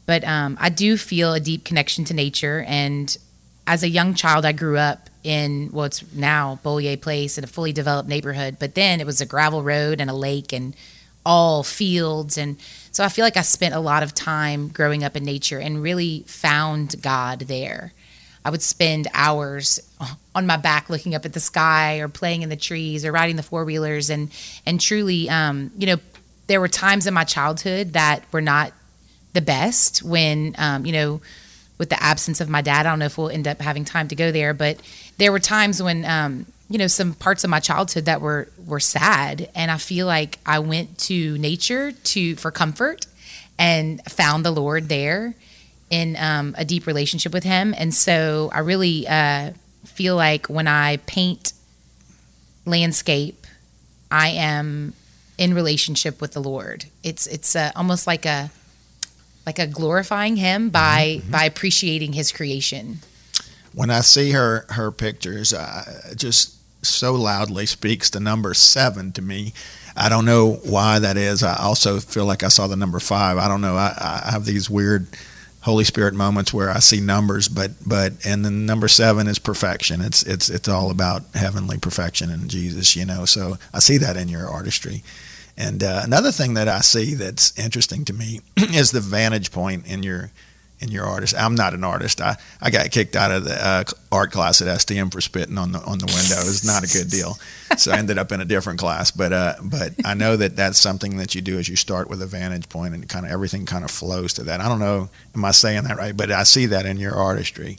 But 0.06 0.24
um, 0.24 0.58
I 0.62 0.70
do 0.70 0.98
feel 0.98 1.34
a 1.34 1.40
deep 1.40 1.64
connection 1.64 2.06
to 2.06 2.14
nature. 2.14 2.64
And 2.68 3.18
as 3.68 3.84
a 3.84 3.90
young 3.90 4.14
child, 4.14 4.46
I 4.46 4.52
grew 4.52 4.78
up 4.78 5.10
in 5.24 5.70
what's 5.72 6.04
now 6.14 6.60
Beaulieu 6.64 6.98
Place 6.98 7.38
in 7.38 7.44
a 7.44 7.48
fully 7.48 7.72
developed 7.72 8.10
neighborhood. 8.10 8.58
But 8.60 8.76
then 8.76 9.00
it 9.00 9.06
was 9.06 9.22
a 9.22 9.26
gravel 9.26 9.64
road 9.64 10.02
and 10.02 10.10
a 10.10 10.16
lake 10.16 10.52
and 10.52 10.76
all 11.26 11.62
fields 11.64 12.38
and 12.38 12.58
so 12.92 13.06
I 13.06 13.10
feel 13.10 13.24
like 13.24 13.38
I 13.38 13.42
spent 13.42 13.74
a 13.74 13.80
lot 13.80 14.04
of 14.04 14.14
time 14.14 14.68
growing 14.68 15.04
up 15.04 15.16
in 15.16 15.24
nature 15.24 15.60
and 15.60 15.82
really 15.82 16.26
found 16.28 17.02
God 17.02 17.42
there. 17.42 17.94
I 18.44 18.50
would 18.50 18.62
spend 18.62 19.08
hours 19.14 19.80
on 20.36 20.46
my 20.46 20.58
back 20.58 20.90
looking 20.90 21.16
up 21.16 21.26
at 21.26 21.34
the 21.34 21.40
sky 21.40 22.00
or 22.00 22.10
playing 22.10 22.42
in 22.42 22.50
the 22.50 22.56
trees 22.58 23.06
or 23.06 23.12
riding 23.12 23.38
the 23.38 23.44
four 23.44 23.64
wheelers 23.64 24.10
and 24.10 24.30
and 24.66 24.80
truly 24.80 25.30
um, 25.30 25.72
you 25.78 25.88
know 25.88 25.98
there 26.48 26.60
were 26.60 26.68
times 26.68 27.08
in 27.08 27.14
my 27.14 27.24
childhood 27.24 27.94
that 27.94 28.24
were 28.32 28.42
not 28.42 28.74
the 29.34 29.42
best 29.42 30.04
when 30.04 30.54
um, 30.58 30.86
you 30.86 30.92
know 30.92 31.22
with 31.82 31.90
the 31.90 32.04
absence 32.04 32.40
of 32.40 32.48
my 32.48 32.62
dad. 32.62 32.86
I 32.86 32.92
don't 32.92 33.00
know 33.00 33.06
if 33.06 33.18
we'll 33.18 33.32
end 33.32 33.48
up 33.48 33.60
having 33.60 33.86
time 33.86 34.08
to 34.10 34.16
go 34.16 34.32
there, 34.32 34.54
but 34.54 34.80
there 35.18 35.32
were 35.32 35.40
times 35.40 35.82
when 35.82 36.06
um, 36.06 36.46
you 36.70 36.78
know 36.78 36.86
some 36.86 37.16
parts 37.16 37.44
of 37.44 37.50
my 37.50 37.60
childhood 37.60 38.06
that 38.06 38.22
were 38.22 38.50
were 38.68 38.80
sad, 38.80 39.50
and 39.56 39.72
I 39.72 39.78
feel 39.78 40.06
like 40.06 40.38
I 40.46 40.60
went 40.60 41.00
to 41.10 41.40
nature 41.40 41.92
to 41.92 42.36
for 42.36 42.52
comfort 42.52 43.08
and 43.58 44.00
found 44.06 44.46
the 44.46 44.52
Lord 44.52 44.90
there 44.90 45.34
in 45.90 46.16
um, 46.18 46.54
a 46.56 46.64
deep 46.64 46.86
relationship 46.86 47.34
with 47.34 47.46
Him, 47.46 47.74
and 47.76 47.96
so 47.96 48.52
I 48.54 48.60
really 48.60 49.08
uh, 49.08 49.54
feel 49.84 50.16
like 50.16 50.52
when 50.52 50.68
I 50.68 50.98
paint 51.08 51.54
landscape, 52.64 53.48
I 54.12 54.28
am 54.30 54.94
in 55.40 55.56
relationship 55.56 56.22
with 56.22 56.34
the 56.34 56.42
Lord. 56.42 56.86
It's 57.02 57.26
it's 57.26 57.56
uh, 57.56 57.72
almost 57.76 58.06
like 58.06 58.28
a 58.28 58.52
like 59.46 59.60
a 59.60 59.68
glorifying 59.68 60.36
him 60.36 60.70
by 60.70 61.20
mm-hmm. 61.20 61.32
by 61.32 61.44
appreciating 61.46 62.14
his 62.14 62.32
creation. 62.32 63.00
When 63.74 63.90
I 63.90 64.02
see 64.02 64.32
her 64.32 64.66
her 64.70 64.92
pictures, 64.92 65.54
uh, 65.54 66.14
just 66.16 66.58
so 66.86 67.14
loudly 67.14 67.66
speaks 67.66 68.10
the 68.10 68.20
number 68.20 68.54
seven 68.54 69.12
to 69.14 69.22
me. 69.22 69.54
I 69.96 70.10
don't 70.10 70.26
know 70.26 70.54
why 70.64 71.00
that 71.00 71.18
is. 71.18 71.44
I 71.44 71.58
also 71.58 72.00
feel 72.00 72.26
like 72.26 72.44
I 72.44 72.48
saw 72.48 72.68
the 72.68 72.78
number 72.78 73.00
five. 73.00 73.38
I 73.38 73.48
don't 73.48 73.62
know. 73.62 73.76
I, 73.76 73.94
I 74.26 74.32
have 74.32 74.46
these 74.46 74.70
weird 74.70 75.08
Holy 75.62 75.84
Spirit 75.84 76.14
moments 76.14 76.54
where 76.54 76.70
I 76.70 76.80
see 76.80 77.00
numbers, 77.00 77.48
but 77.48 77.72
but 77.86 78.14
and 78.26 78.44
then 78.44 78.66
number 78.66 78.88
seven 78.88 79.28
is 79.28 79.38
perfection. 79.38 80.02
It's 80.02 80.24
it's 80.24 80.50
it's 80.50 80.68
all 80.68 80.90
about 80.90 81.24
heavenly 81.36 81.78
perfection 81.78 82.30
in 82.30 82.48
Jesus, 82.50 82.96
you 82.96 83.06
know. 83.06 83.26
So 83.26 83.58
I 83.74 83.80
see 83.80 83.98
that 83.98 84.18
in 84.18 84.28
your 84.28 84.48
artistry. 84.48 85.04
And 85.62 85.84
uh, 85.84 86.02
another 86.04 86.32
thing 86.32 86.56
that 86.56 86.68
I 86.68 86.80
see 86.80 87.14
that's 87.14 87.58
interesting 87.58 88.04
to 88.06 88.14
me 88.14 88.40
is 88.58 88.90
the 88.90 89.00
vantage 89.00 89.52
point 89.52 89.86
in 89.86 90.02
your 90.02 90.32
in 90.80 90.90
your 90.90 91.06
artist. 91.06 91.36
I'm 91.38 91.54
not 91.54 91.76
an 91.76 91.84
artist. 91.84 92.20
I, 92.20 92.36
I 92.60 92.72
got 92.72 92.90
kicked 92.90 93.16
out 93.16 93.32
of 93.32 93.44
the 93.44 93.54
uh, 93.54 93.84
art 94.12 94.32
class 94.32 94.64
at 94.64 94.68
STM 94.68 95.12
for 95.12 95.22
spitting 95.22 95.60
on 95.60 95.72
the 95.72 95.78
on 95.84 96.00
the 96.00 96.08
window. 96.08 96.42
It 96.42 96.48
was 96.48 96.66
not 96.66 96.84
a 96.84 96.92
good 96.92 97.12
deal. 97.12 97.38
So 97.78 97.92
I 97.92 97.98
ended 98.00 98.18
up 98.18 98.32
in 98.32 98.42
a 98.42 98.46
different 98.46 98.80
class. 98.80 99.12
But 99.12 99.34
uh, 99.34 99.54
but 99.62 99.92
I 100.04 100.16
know 100.16 100.36
that 100.36 100.56
that's 100.56 100.80
something 100.80 101.18
that 101.18 101.36
you 101.36 101.42
do 101.42 101.60
as 101.60 101.70
you 101.70 101.76
start 101.76 102.10
with 102.10 102.24
a 102.24 102.28
vantage 102.28 102.68
point 102.68 102.96
and 102.96 103.08
kind 103.08 103.28
of 103.28 103.32
everything 103.32 103.68
kind 103.68 103.86
of 103.86 103.92
flows 103.92 104.34
to 104.34 104.44
that. 104.46 104.62
I 104.62 104.68
don't 104.68 104.80
know, 104.80 105.10
am 105.36 105.46
I 105.46 105.52
saying 105.52 105.84
that 105.84 105.96
right? 105.96 106.18
But 106.18 106.32
I 106.32 106.42
see 106.42 106.66
that 106.68 106.88
in 106.88 106.98
your 106.98 107.16
artistry. 107.16 107.78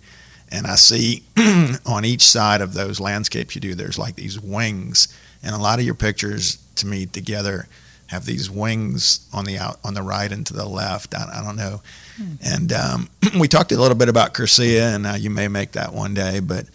And 0.52 0.68
I 0.68 0.76
see 0.76 1.24
on 1.86 2.04
each 2.04 2.22
side 2.22 2.60
of 2.60 2.74
those 2.74 3.00
landscapes 3.00 3.56
you 3.56 3.60
do, 3.60 3.74
there's 3.74 3.98
like 3.98 4.14
these 4.14 4.38
wings. 4.38 5.08
And 5.42 5.52
a 5.56 5.58
lot 5.58 5.80
of 5.80 5.84
your 5.84 5.96
pictures 5.96 6.61
to 6.76 6.86
me 6.86 7.06
together 7.06 7.68
have 8.12 8.26
these 8.26 8.50
wings 8.50 9.26
on 9.32 9.46
the 9.46 9.56
out 9.56 9.80
on 9.82 9.94
the 9.94 10.02
right 10.02 10.30
and 10.30 10.46
to 10.46 10.52
the 10.52 10.66
left. 10.66 11.14
I, 11.14 11.40
I 11.40 11.42
don't 11.42 11.56
know. 11.56 11.82
Hmm. 12.16 12.34
And 12.42 12.72
um, 12.72 13.08
we 13.38 13.48
talked 13.48 13.72
a 13.72 13.80
little 13.80 13.96
bit 13.96 14.10
about 14.10 14.34
Cursillo, 14.34 14.94
and 14.94 15.06
uh, 15.06 15.14
you 15.14 15.30
may 15.30 15.48
make 15.48 15.72
that 15.72 15.94
one 15.94 16.12
day. 16.12 16.38
But 16.40 16.66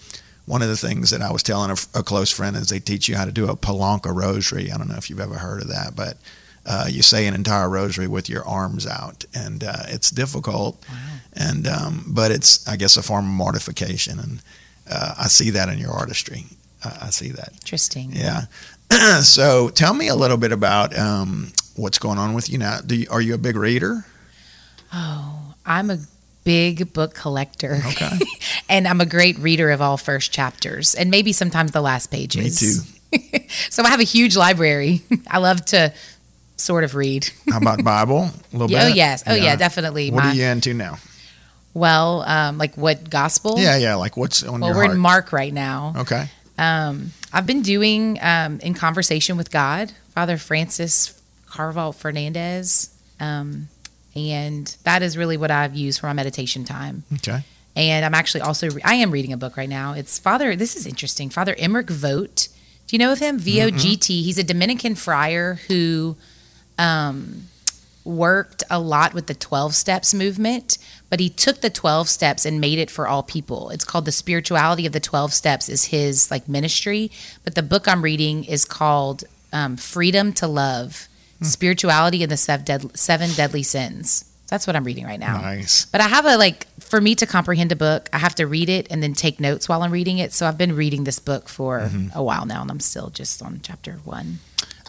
one 0.45 0.61
of 0.61 0.67
the 0.67 0.77
things 0.77 1.11
that 1.11 1.21
I 1.21 1.31
was 1.31 1.43
telling 1.43 1.69
a, 1.69 1.99
a, 1.99 2.03
close 2.03 2.31
friend 2.31 2.55
is 2.55 2.69
they 2.69 2.79
teach 2.79 3.07
you 3.07 3.15
how 3.15 3.25
to 3.25 3.31
do 3.31 3.47
a 3.49 3.55
Palanca 3.55 4.13
rosary. 4.13 4.71
I 4.71 4.77
don't 4.77 4.89
know 4.89 4.97
if 4.97 5.09
you've 5.09 5.19
ever 5.19 5.35
heard 5.35 5.61
of 5.61 5.67
that, 5.67 5.95
but 5.95 6.17
uh, 6.65 6.87
you 6.89 7.03
say 7.03 7.27
an 7.27 7.35
entire 7.35 7.69
rosary 7.69 8.07
with 8.07 8.29
your 8.29 8.45
arms 8.45 8.87
out, 8.87 9.25
and 9.33 9.63
uh, 9.63 9.83
it's 9.87 10.09
difficult. 10.09 10.83
Wow. 10.89 10.95
And 11.33 11.67
um, 11.67 12.05
but 12.07 12.31
it's 12.31 12.67
I 12.67 12.77
guess 12.77 12.97
a 12.97 13.03
form 13.03 13.25
of 13.25 13.31
mortification, 13.31 14.17
and 14.17 14.41
uh, 14.89 15.13
I 15.19 15.27
see 15.27 15.51
that 15.51 15.69
in 15.69 15.77
your 15.77 15.91
artistry. 15.91 16.45
I 16.83 17.09
see 17.09 17.29
that. 17.29 17.53
Interesting. 17.53 18.11
Yeah. 18.13 18.43
so 19.21 19.69
tell 19.69 19.93
me 19.93 20.07
a 20.07 20.15
little 20.15 20.37
bit 20.37 20.51
about 20.51 20.97
um, 20.97 21.51
what's 21.75 21.99
going 21.99 22.17
on 22.17 22.33
with 22.33 22.49
you 22.49 22.57
now. 22.57 22.79
You, 22.87 23.07
are 23.09 23.21
you 23.21 23.33
a 23.33 23.37
big 23.37 23.55
reader? 23.55 24.05
Oh, 24.93 25.53
I'm 25.65 25.89
a 25.89 25.99
big 26.47 26.93
book 26.93 27.13
collector. 27.13 27.81
Okay. 27.85 28.19
and 28.69 28.87
I'm 28.87 29.01
a 29.01 29.05
great 29.05 29.37
reader 29.37 29.69
of 29.69 29.81
all 29.81 29.97
first 29.97 30.31
chapters 30.31 30.95
and 30.95 31.11
maybe 31.11 31.33
sometimes 31.33 31.71
the 31.71 31.81
last 31.81 32.07
pages. 32.07 32.87
Me 33.11 33.19
too. 33.19 33.39
so 33.69 33.83
I 33.83 33.89
have 33.89 33.99
a 33.99 34.03
huge 34.03 34.37
library. 34.37 35.01
I 35.27 35.39
love 35.39 35.65
to 35.65 35.93
sort 36.55 36.85
of 36.85 36.95
read. 36.95 37.29
How 37.49 37.57
about 37.57 37.83
Bible? 37.83 38.29
A 38.53 38.57
little 38.57 38.71
yeah, 38.71 38.85
bit? 38.85 38.93
Oh, 38.93 38.95
yes. 38.95 39.23
Oh, 39.27 39.35
yeah, 39.35 39.43
yeah 39.43 39.55
definitely. 39.57 40.09
What 40.09 40.23
My, 40.23 40.31
are 40.31 40.33
you 40.33 40.45
into 40.45 40.73
now? 40.73 40.99
Well, 41.73 42.21
um, 42.21 42.57
like 42.57 42.75
what 42.75 43.09
gospel? 43.09 43.55
Yeah, 43.57 43.77
yeah. 43.77 43.95
Like 43.95 44.15
what's 44.15 44.41
on 44.41 44.61
well, 44.61 44.69
your 44.69 44.77
we're 44.77 44.83
heart? 44.85 44.95
in 44.95 45.01
Mark 45.01 45.33
right 45.33 45.53
now. 45.53 45.93
Okay. 45.97 46.29
Um, 46.57 47.11
I've 47.31 47.45
been 47.45 47.61
doing 47.61 48.17
um, 48.21 48.59
in 48.61 48.73
conversation 48.73 49.37
with 49.37 49.51
God, 49.51 49.91
Father 50.13 50.37
Francis 50.37 51.21
Carvajal 51.45 51.93
Fernandez, 51.93 52.95
um, 53.19 53.67
and 54.15 54.75
that 54.83 55.01
is 55.01 55.17
really 55.17 55.37
what 55.37 55.51
I've 55.51 55.75
used 55.75 55.99
for 55.99 56.07
my 56.07 56.13
meditation 56.13 56.65
time. 56.65 57.03
Okay. 57.13 57.43
And 57.75 58.03
I'm 58.03 58.15
actually 58.15 58.41
also 58.41 58.71
re- 58.71 58.81
I 58.83 58.95
am 58.95 59.11
reading 59.11 59.33
a 59.33 59.37
book 59.37 59.55
right 59.55 59.69
now. 59.69 59.93
It's 59.93 60.17
Father. 60.17 60.55
This 60.55 60.75
is 60.75 60.87
interesting. 60.87 61.29
Father 61.29 61.55
Emmerich 61.59 61.89
Vogt. 61.89 62.49
Do 62.87 62.95
you 62.95 62.99
know 62.99 63.11
of 63.11 63.19
him? 63.19 63.37
V 63.37 63.61
O 63.61 63.69
G 63.69 63.95
T. 63.95 64.23
He's 64.23 64.39
a 64.39 64.43
Dominican 64.43 64.95
friar 64.95 65.59
who 65.67 66.15
um, 66.79 67.43
worked 68.07 68.63
a 68.69 68.79
lot 68.79 69.13
with 69.13 69.27
the 69.27 69.33
12 69.33 69.75
steps 69.75 70.13
movement 70.13 70.77
but 71.09 71.19
he 71.19 71.29
took 71.29 71.61
the 71.61 71.69
12 71.69 72.09
steps 72.09 72.45
and 72.45 72.59
made 72.59 72.79
it 72.79 72.91
for 72.91 73.07
all 73.07 73.23
people. 73.23 73.69
It's 73.69 73.85
called 73.85 74.05
the 74.05 74.11
spirituality 74.11 74.85
of 74.85 74.93
the 74.93 74.99
12 74.99 75.33
steps 75.33 75.69
is 75.69 75.85
his 75.85 76.29
like 76.29 76.47
ministry. 76.47 77.11
But 77.43 77.55
the 77.55 77.63
book 77.63 77.87
i'm 77.87 78.01
reading 78.01 78.43
is 78.43 78.65
called 78.65 79.23
um, 79.53 79.77
freedom 79.77 80.33
to 80.33 80.47
love 80.47 81.07
hmm. 81.39 81.45
spirituality 81.45 82.23
and 82.23 82.31
the 82.31 82.37
seven, 82.37 82.65
dead, 82.65 82.97
seven 82.97 83.31
deadly 83.31 83.63
sins. 83.63 84.25
That's 84.49 84.65
what 84.65 84.75
i'm 84.75 84.83
reading 84.83 85.05
right 85.05 85.19
now. 85.19 85.39
Nice. 85.39 85.85
But 85.85 86.01
i 86.01 86.07
have 86.07 86.25
a 86.25 86.37
like 86.37 86.67
for 86.79 86.99
me 86.99 87.15
to 87.15 87.25
comprehend 87.25 87.71
a 87.71 87.75
book 87.75 88.09
i 88.13 88.17
have 88.17 88.35
to 88.35 88.45
read 88.45 88.69
it 88.69 88.87
and 88.89 89.01
then 89.03 89.13
take 89.13 89.39
notes 89.39 89.67
while 89.69 89.83
i'm 89.83 89.91
reading 89.91 90.17
it. 90.17 90.33
So 90.33 90.45
i've 90.45 90.57
been 90.57 90.75
reading 90.75 91.05
this 91.05 91.19
book 91.19 91.47
for 91.47 91.81
mm-hmm. 91.81 92.17
a 92.17 92.23
while 92.23 92.45
now 92.45 92.61
and 92.61 92.71
i'm 92.71 92.79
still 92.79 93.09
just 93.09 93.41
on 93.41 93.61
chapter 93.63 93.93
one 94.03 94.39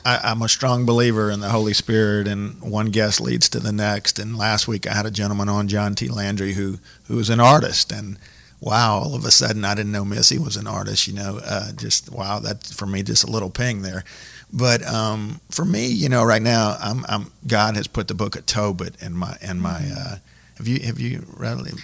I, 0.04 0.32
am 0.32 0.42
a 0.42 0.48
strong 0.48 0.86
believer 0.86 1.30
in 1.30 1.40
the 1.40 1.50
Holy 1.50 1.74
Spirit, 1.74 2.28
and 2.28 2.60
one 2.62 2.86
guest 2.86 3.20
leads 3.20 3.48
to 3.50 3.60
the 3.60 3.72
next. 3.72 4.18
And 4.18 4.36
last 4.36 4.68
week 4.68 4.86
I 4.86 4.94
had 4.94 5.06
a 5.06 5.10
gentleman 5.10 5.48
on, 5.48 5.68
John 5.68 5.94
T. 5.94 6.08
Landry, 6.08 6.54
who 6.54 6.78
who 7.06 7.18
is 7.18 7.30
an 7.30 7.40
artist, 7.40 7.92
and 7.92 8.18
wow, 8.60 8.98
all 8.98 9.14
of 9.14 9.24
a 9.24 9.30
sudden 9.30 9.64
I 9.64 9.74
didn't 9.74 9.92
know 9.92 10.04
Missy 10.04 10.38
was 10.38 10.56
an 10.56 10.66
artist. 10.66 11.06
You 11.06 11.14
know, 11.14 11.40
uh, 11.44 11.72
just 11.72 12.10
wow, 12.10 12.38
that 12.40 12.64
for 12.64 12.86
me 12.86 13.02
just 13.02 13.24
a 13.24 13.30
little 13.30 13.50
ping 13.50 13.82
there. 13.82 14.04
But 14.52 14.86
um, 14.86 15.40
for 15.50 15.64
me, 15.64 15.86
you 15.88 16.08
know, 16.08 16.24
right 16.24 16.42
now 16.42 16.76
I'm, 16.80 17.04
I'm 17.08 17.32
God 17.46 17.76
has 17.76 17.86
put 17.86 18.08
the 18.08 18.14
book 18.14 18.36
of 18.36 18.46
Tobit 18.46 19.00
in 19.02 19.14
my 19.14 19.36
in 19.40 19.60
my. 19.60 19.80
Mm-hmm. 19.80 20.14
Uh, 20.14 20.16
have 20.56 20.66
you 20.66 20.80
have 20.80 20.98
you 20.98 21.24
read 21.36 21.60
it? 21.66 21.74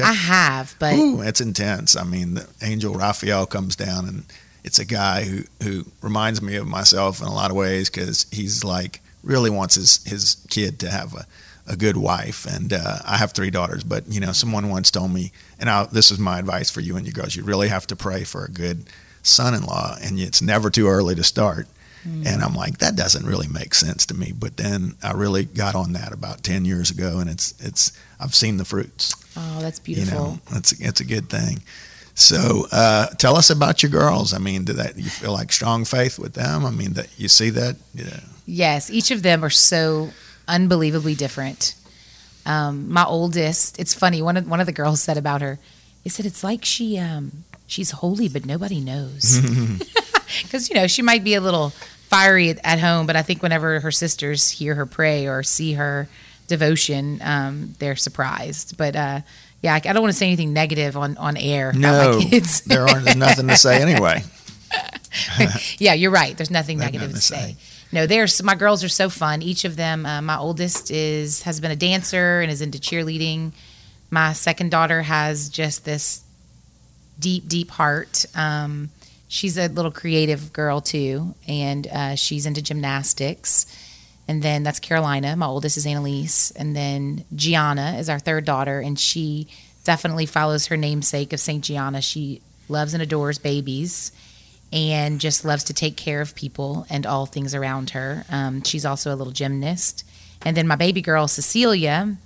I 0.00 0.12
have, 0.12 0.76
but 0.78 0.94
Ooh, 0.94 1.22
it's 1.22 1.40
intense. 1.40 1.96
I 1.96 2.04
mean, 2.04 2.34
the 2.34 2.48
angel 2.62 2.94
Raphael 2.94 3.46
comes 3.46 3.74
down 3.74 4.06
and 4.06 4.24
it's 4.64 4.78
a 4.78 4.84
guy 4.84 5.24
who, 5.24 5.44
who 5.62 5.84
reminds 6.02 6.42
me 6.42 6.56
of 6.56 6.66
myself 6.66 7.20
in 7.20 7.26
a 7.26 7.34
lot 7.34 7.50
of 7.50 7.56
ways 7.56 7.90
because 7.90 8.26
he's 8.30 8.64
like 8.64 9.00
really 9.22 9.50
wants 9.50 9.74
his, 9.74 10.04
his 10.04 10.36
kid 10.48 10.78
to 10.80 10.90
have 10.90 11.14
a, 11.14 11.26
a 11.66 11.76
good 11.76 11.96
wife. 11.96 12.46
And 12.46 12.72
uh, 12.72 12.98
I 13.06 13.16
have 13.18 13.32
three 13.32 13.50
daughters, 13.50 13.84
but 13.84 14.08
you 14.08 14.20
know, 14.20 14.32
someone 14.32 14.70
once 14.70 14.90
told 14.90 15.12
me, 15.12 15.32
and 15.58 15.68
I, 15.68 15.84
this 15.84 16.10
is 16.10 16.18
my 16.18 16.38
advice 16.38 16.70
for 16.70 16.80
you 16.80 16.96
and 16.96 17.06
your 17.06 17.12
girls: 17.12 17.36
you 17.36 17.44
really 17.44 17.68
have 17.68 17.86
to 17.88 17.96
pray 17.96 18.24
for 18.24 18.44
a 18.44 18.50
good 18.50 18.84
son-in-law, 19.22 19.96
and 20.02 20.18
it's 20.18 20.40
never 20.40 20.70
too 20.70 20.88
early 20.88 21.14
to 21.14 21.24
start. 21.24 21.66
Mm. 22.06 22.26
And 22.26 22.42
I'm 22.42 22.54
like, 22.54 22.78
that 22.78 22.96
doesn't 22.96 23.26
really 23.26 23.48
make 23.48 23.74
sense 23.74 24.06
to 24.06 24.14
me. 24.14 24.32
But 24.32 24.56
then 24.56 24.94
I 25.02 25.12
really 25.12 25.44
got 25.44 25.74
on 25.74 25.92
that 25.92 26.12
about 26.12 26.42
ten 26.42 26.64
years 26.64 26.90
ago, 26.90 27.18
and 27.18 27.28
it's 27.28 27.54
it's 27.60 27.92
I've 28.20 28.34
seen 28.34 28.56
the 28.56 28.64
fruits. 28.64 29.14
Oh, 29.36 29.60
that's 29.60 29.78
beautiful. 29.78 30.18
You 30.18 30.24
know, 30.24 30.38
it's 30.52 30.72
it's 30.80 31.00
a 31.00 31.04
good 31.04 31.28
thing. 31.28 31.62
So 32.18 32.66
uh, 32.72 33.06
tell 33.10 33.36
us 33.36 33.48
about 33.48 33.80
your 33.80 33.90
girls. 33.90 34.34
I 34.34 34.38
mean, 34.38 34.64
do 34.64 34.72
that 34.72 34.96
you 34.96 35.08
feel 35.08 35.32
like 35.32 35.52
strong 35.52 35.84
faith 35.84 36.18
with 36.18 36.34
them? 36.34 36.66
I 36.66 36.70
mean, 36.70 36.94
that 36.94 37.08
you 37.16 37.28
see 37.28 37.50
that? 37.50 37.76
Yeah. 37.94 38.20
Yes, 38.44 38.90
each 38.90 39.12
of 39.12 39.22
them 39.22 39.44
are 39.44 39.50
so 39.50 40.10
unbelievably 40.48 41.14
different. 41.14 41.76
Um, 42.44 42.90
my 42.90 43.04
oldest, 43.04 43.78
it's 43.78 43.94
funny. 43.94 44.20
One 44.20 44.36
of 44.36 44.48
one 44.48 44.58
of 44.58 44.66
the 44.66 44.72
girls 44.72 45.00
said 45.00 45.16
about 45.16 45.42
her, 45.42 45.60
he 46.02 46.08
said 46.08 46.26
it's 46.26 46.42
like 46.42 46.64
she 46.64 46.98
um, 46.98 47.44
she's 47.68 47.92
holy, 47.92 48.28
but 48.28 48.44
nobody 48.44 48.80
knows. 48.80 49.40
Because 50.42 50.68
you 50.68 50.74
know 50.74 50.86
she 50.86 51.00
might 51.00 51.24
be 51.24 51.34
a 51.34 51.40
little 51.40 51.70
fiery 52.10 52.50
at, 52.50 52.58
at, 52.62 52.78
home, 52.78 53.06
but 53.06 53.16
I 53.16 53.22
think 53.22 53.42
whenever 53.42 53.80
her 53.80 53.90
sisters 53.90 54.50
hear 54.50 54.74
her 54.74 54.84
pray 54.84 55.26
or 55.26 55.42
see 55.42 55.72
her 55.74 56.08
devotion, 56.48 57.20
um, 57.22 57.74
they're 57.78 57.96
surprised. 57.96 58.76
But 58.76 58.94
uh, 58.94 59.20
yeah, 59.62 59.74
I 59.74 59.80
don't 59.80 60.00
want 60.00 60.12
to 60.12 60.18
say 60.18 60.26
anything 60.26 60.52
negative 60.52 60.96
on, 60.96 61.16
on 61.16 61.36
air. 61.36 61.72
No, 61.72 62.20
there 62.66 62.82
aren't. 62.82 63.04
There's 63.04 63.16
nothing 63.16 63.48
to 63.48 63.56
say 63.56 63.82
anyway. 63.82 64.22
yeah, 65.78 65.94
you're 65.94 66.10
right. 66.10 66.36
There's 66.36 66.50
nothing 66.50 66.78
negative 66.78 67.08
nothing 67.08 67.14
to, 67.16 67.20
say. 67.20 67.36
say. 67.36 67.56
no, 67.90 68.06
there's 68.06 68.42
my 68.42 68.54
girls 68.54 68.84
are 68.84 68.88
so 68.88 69.08
fun. 69.08 69.42
Each 69.42 69.64
of 69.64 69.76
them, 69.76 70.06
uh, 70.06 70.22
my 70.22 70.36
oldest 70.36 70.90
is 70.90 71.42
has 71.42 71.60
been 71.60 71.70
a 71.70 71.76
dancer 71.76 72.40
and 72.40 72.52
is 72.52 72.60
into 72.60 72.78
cheerleading. 72.78 73.52
My 74.10 74.32
second 74.32 74.70
daughter 74.70 75.02
has 75.02 75.48
just 75.48 75.84
this 75.84 76.22
deep, 77.18 77.48
deep 77.48 77.70
heart. 77.70 78.26
Um, 78.34 78.90
she's 79.26 79.58
a 79.58 79.68
little 79.68 79.90
creative 79.90 80.52
girl 80.52 80.80
too, 80.80 81.34
and 81.46 81.86
uh, 81.88 82.14
she's 82.14 82.46
into 82.46 82.62
gymnastics. 82.62 83.66
And 84.28 84.42
then 84.42 84.62
that's 84.62 84.78
Carolina. 84.78 85.34
My 85.36 85.46
oldest 85.46 85.78
is 85.78 85.86
Annalise, 85.86 86.50
and 86.50 86.76
then 86.76 87.24
Gianna 87.34 87.96
is 87.98 88.10
our 88.10 88.18
third 88.18 88.44
daughter, 88.44 88.80
and 88.80 89.00
she 89.00 89.48
definitely 89.84 90.26
follows 90.26 90.66
her 90.66 90.76
namesake 90.76 91.32
of 91.32 91.40
Saint 91.40 91.64
Gianna. 91.64 92.02
She 92.02 92.42
loves 92.68 92.92
and 92.92 93.02
adores 93.02 93.38
babies 93.38 94.12
and 94.70 95.18
just 95.18 95.46
loves 95.46 95.64
to 95.64 95.72
take 95.72 95.96
care 95.96 96.20
of 96.20 96.34
people 96.34 96.86
and 96.90 97.06
all 97.06 97.24
things 97.24 97.54
around 97.54 97.90
her. 97.90 98.26
Um, 98.30 98.62
she's 98.62 98.84
also 98.84 99.14
a 99.14 99.16
little 99.16 99.32
gymnast. 99.32 100.04
And 100.44 100.54
then 100.56 100.68
my 100.68 100.76
baby 100.76 101.00
girl, 101.00 101.26
Cecilia, 101.26 102.16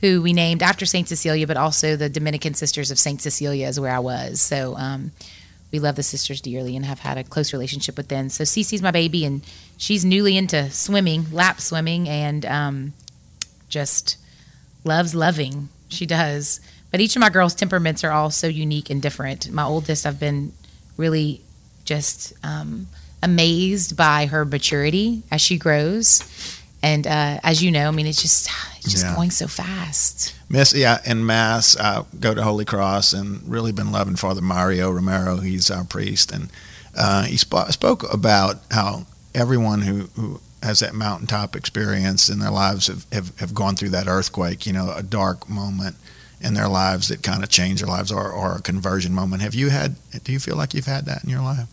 who 0.00 0.20
we 0.20 0.32
named 0.32 0.62
after 0.62 0.84
Saint 0.84 1.08
Cecilia, 1.08 1.46
but 1.46 1.56
also 1.56 1.94
the 1.94 2.08
Dominican 2.08 2.54
Sisters 2.54 2.90
of 2.90 2.98
Saint 2.98 3.22
Cecilia 3.22 3.68
is 3.68 3.78
where 3.78 3.94
I 3.94 4.00
was. 4.00 4.40
So 4.40 4.74
um, 4.76 5.12
we 5.72 5.78
love 5.78 5.96
the 5.96 6.02
sisters 6.02 6.40
dearly 6.40 6.76
and 6.76 6.84
have 6.84 7.00
had 7.00 7.18
a 7.18 7.24
close 7.24 7.52
relationship 7.52 7.96
with 7.96 8.08
them. 8.08 8.28
So 8.28 8.44
Cece's 8.44 8.82
my 8.82 8.90
baby, 8.90 9.24
and 9.24 9.42
she's 9.76 10.04
newly 10.04 10.36
into 10.36 10.70
swimming, 10.70 11.26
lap 11.32 11.60
swimming, 11.60 12.08
and 12.08 12.44
um, 12.44 12.92
just 13.68 14.18
loves 14.84 15.14
loving. 15.14 15.70
She 15.88 16.06
does. 16.06 16.60
But 16.90 17.00
each 17.00 17.16
of 17.16 17.20
my 17.20 17.30
girls' 17.30 17.54
temperaments 17.54 18.04
are 18.04 18.12
all 18.12 18.30
so 18.30 18.46
unique 18.46 18.90
and 18.90 19.00
different. 19.00 19.50
My 19.50 19.64
oldest, 19.64 20.04
I've 20.04 20.20
been 20.20 20.52
really 20.98 21.40
just 21.84 22.34
um, 22.44 22.86
amazed 23.22 23.96
by 23.96 24.26
her 24.26 24.44
maturity 24.44 25.22
as 25.30 25.40
she 25.40 25.56
grows. 25.56 26.61
And 26.82 27.06
uh, 27.06 27.38
as 27.44 27.62
you 27.62 27.70
know, 27.70 27.86
I 27.88 27.90
mean, 27.92 28.06
it's 28.06 28.20
just 28.20 28.50
it's 28.78 28.90
just 28.90 29.04
Yeah. 29.04 29.14
going 29.14 29.30
so 29.30 29.46
fast. 29.46 30.34
Miss, 30.48 30.74
yeah, 30.74 30.98
in 31.06 31.24
Mass, 31.24 31.76
uh, 31.76 32.04
go 32.18 32.34
to 32.34 32.42
Holy 32.42 32.64
Cross 32.64 33.12
and 33.12 33.40
really 33.48 33.72
been 33.72 33.92
loving 33.92 34.16
Father 34.16 34.42
Mario 34.42 34.90
Romero. 34.90 35.36
He's 35.38 35.70
our 35.70 35.84
priest. 35.84 36.32
And 36.32 36.48
uh, 36.96 37.22
he 37.24 37.36
sp- 37.38 37.70
spoke 37.70 38.12
about 38.12 38.56
how 38.70 39.06
everyone 39.34 39.82
who, 39.82 40.08
who 40.20 40.40
has 40.62 40.80
that 40.80 40.94
mountaintop 40.94 41.56
experience 41.56 42.28
in 42.28 42.38
their 42.40 42.50
lives 42.50 42.88
have, 42.88 43.06
have, 43.12 43.38
have 43.38 43.54
gone 43.54 43.76
through 43.76 43.90
that 43.90 44.06
earthquake, 44.08 44.66
you 44.66 44.72
know, 44.72 44.92
a 44.94 45.02
dark 45.02 45.48
moment 45.48 45.96
in 46.40 46.54
their 46.54 46.68
lives 46.68 47.08
that 47.08 47.22
kind 47.22 47.42
of 47.44 47.48
changed 47.48 47.82
their 47.82 47.88
lives 47.88 48.10
or, 48.12 48.28
or 48.30 48.56
a 48.56 48.60
conversion 48.60 49.14
moment. 49.14 49.42
Have 49.42 49.54
you 49.54 49.70
had, 49.70 49.94
do 50.24 50.32
you 50.32 50.40
feel 50.40 50.56
like 50.56 50.74
you've 50.74 50.86
had 50.86 51.04
that 51.06 51.22
in 51.24 51.30
your 51.30 51.40
life? 51.42 51.68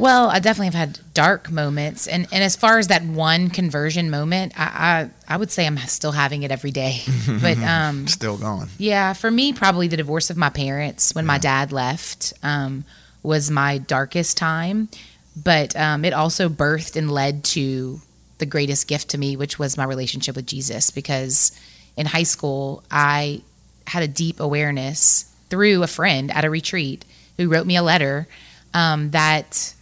Well, 0.00 0.30
I 0.30 0.38
definitely 0.38 0.68
have 0.68 0.74
had 0.74 1.00
dark 1.12 1.50
moments, 1.50 2.06
and 2.06 2.26
and 2.32 2.42
as 2.42 2.56
far 2.56 2.78
as 2.78 2.88
that 2.88 3.04
one 3.04 3.50
conversion 3.50 4.08
moment, 4.08 4.58
I 4.58 5.10
I, 5.28 5.34
I 5.34 5.36
would 5.36 5.50
say 5.50 5.66
I'm 5.66 5.76
still 5.76 6.12
having 6.12 6.42
it 6.42 6.50
every 6.50 6.70
day. 6.70 7.02
but 7.42 7.58
um, 7.58 8.06
Still 8.06 8.38
going. 8.38 8.68
Yeah, 8.78 9.12
for 9.12 9.30
me, 9.30 9.52
probably 9.52 9.88
the 9.88 9.98
divorce 9.98 10.30
of 10.30 10.38
my 10.38 10.48
parents 10.48 11.14
when 11.14 11.26
my 11.26 11.36
dad 11.36 11.70
left 11.70 12.32
um, 12.42 12.84
was 13.22 13.50
my 13.50 13.76
darkest 13.76 14.38
time. 14.38 14.88
But 15.36 15.76
um, 15.76 16.06
it 16.06 16.14
also 16.14 16.48
birthed 16.48 16.96
and 16.96 17.10
led 17.10 17.44
to 17.44 18.00
the 18.38 18.46
greatest 18.46 18.88
gift 18.88 19.10
to 19.10 19.18
me, 19.18 19.36
which 19.36 19.58
was 19.58 19.76
my 19.76 19.84
relationship 19.84 20.34
with 20.34 20.46
Jesus. 20.46 20.90
Because 20.90 21.52
in 21.98 22.06
high 22.06 22.22
school, 22.22 22.82
I 22.90 23.42
had 23.86 24.02
a 24.02 24.08
deep 24.08 24.40
awareness 24.40 25.30
through 25.50 25.82
a 25.82 25.86
friend 25.86 26.30
at 26.30 26.46
a 26.46 26.48
retreat 26.48 27.04
who 27.36 27.50
wrote 27.50 27.66
me 27.66 27.76
a 27.76 27.82
letter 27.82 28.26
um, 28.72 29.10
that 29.10 29.74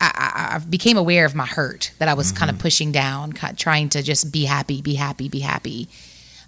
I, 0.00 0.54
I, 0.54 0.58
became 0.58 0.96
aware 0.96 1.24
of 1.24 1.34
my 1.34 1.46
hurt 1.46 1.92
that 1.98 2.08
I 2.08 2.14
was 2.14 2.30
kind 2.30 2.50
of 2.50 2.58
pushing 2.58 2.92
down, 2.92 3.32
trying 3.32 3.88
to 3.90 4.02
just 4.02 4.32
be 4.32 4.44
happy, 4.44 4.80
be 4.80 4.94
happy, 4.94 5.28
be 5.28 5.40
happy. 5.40 5.88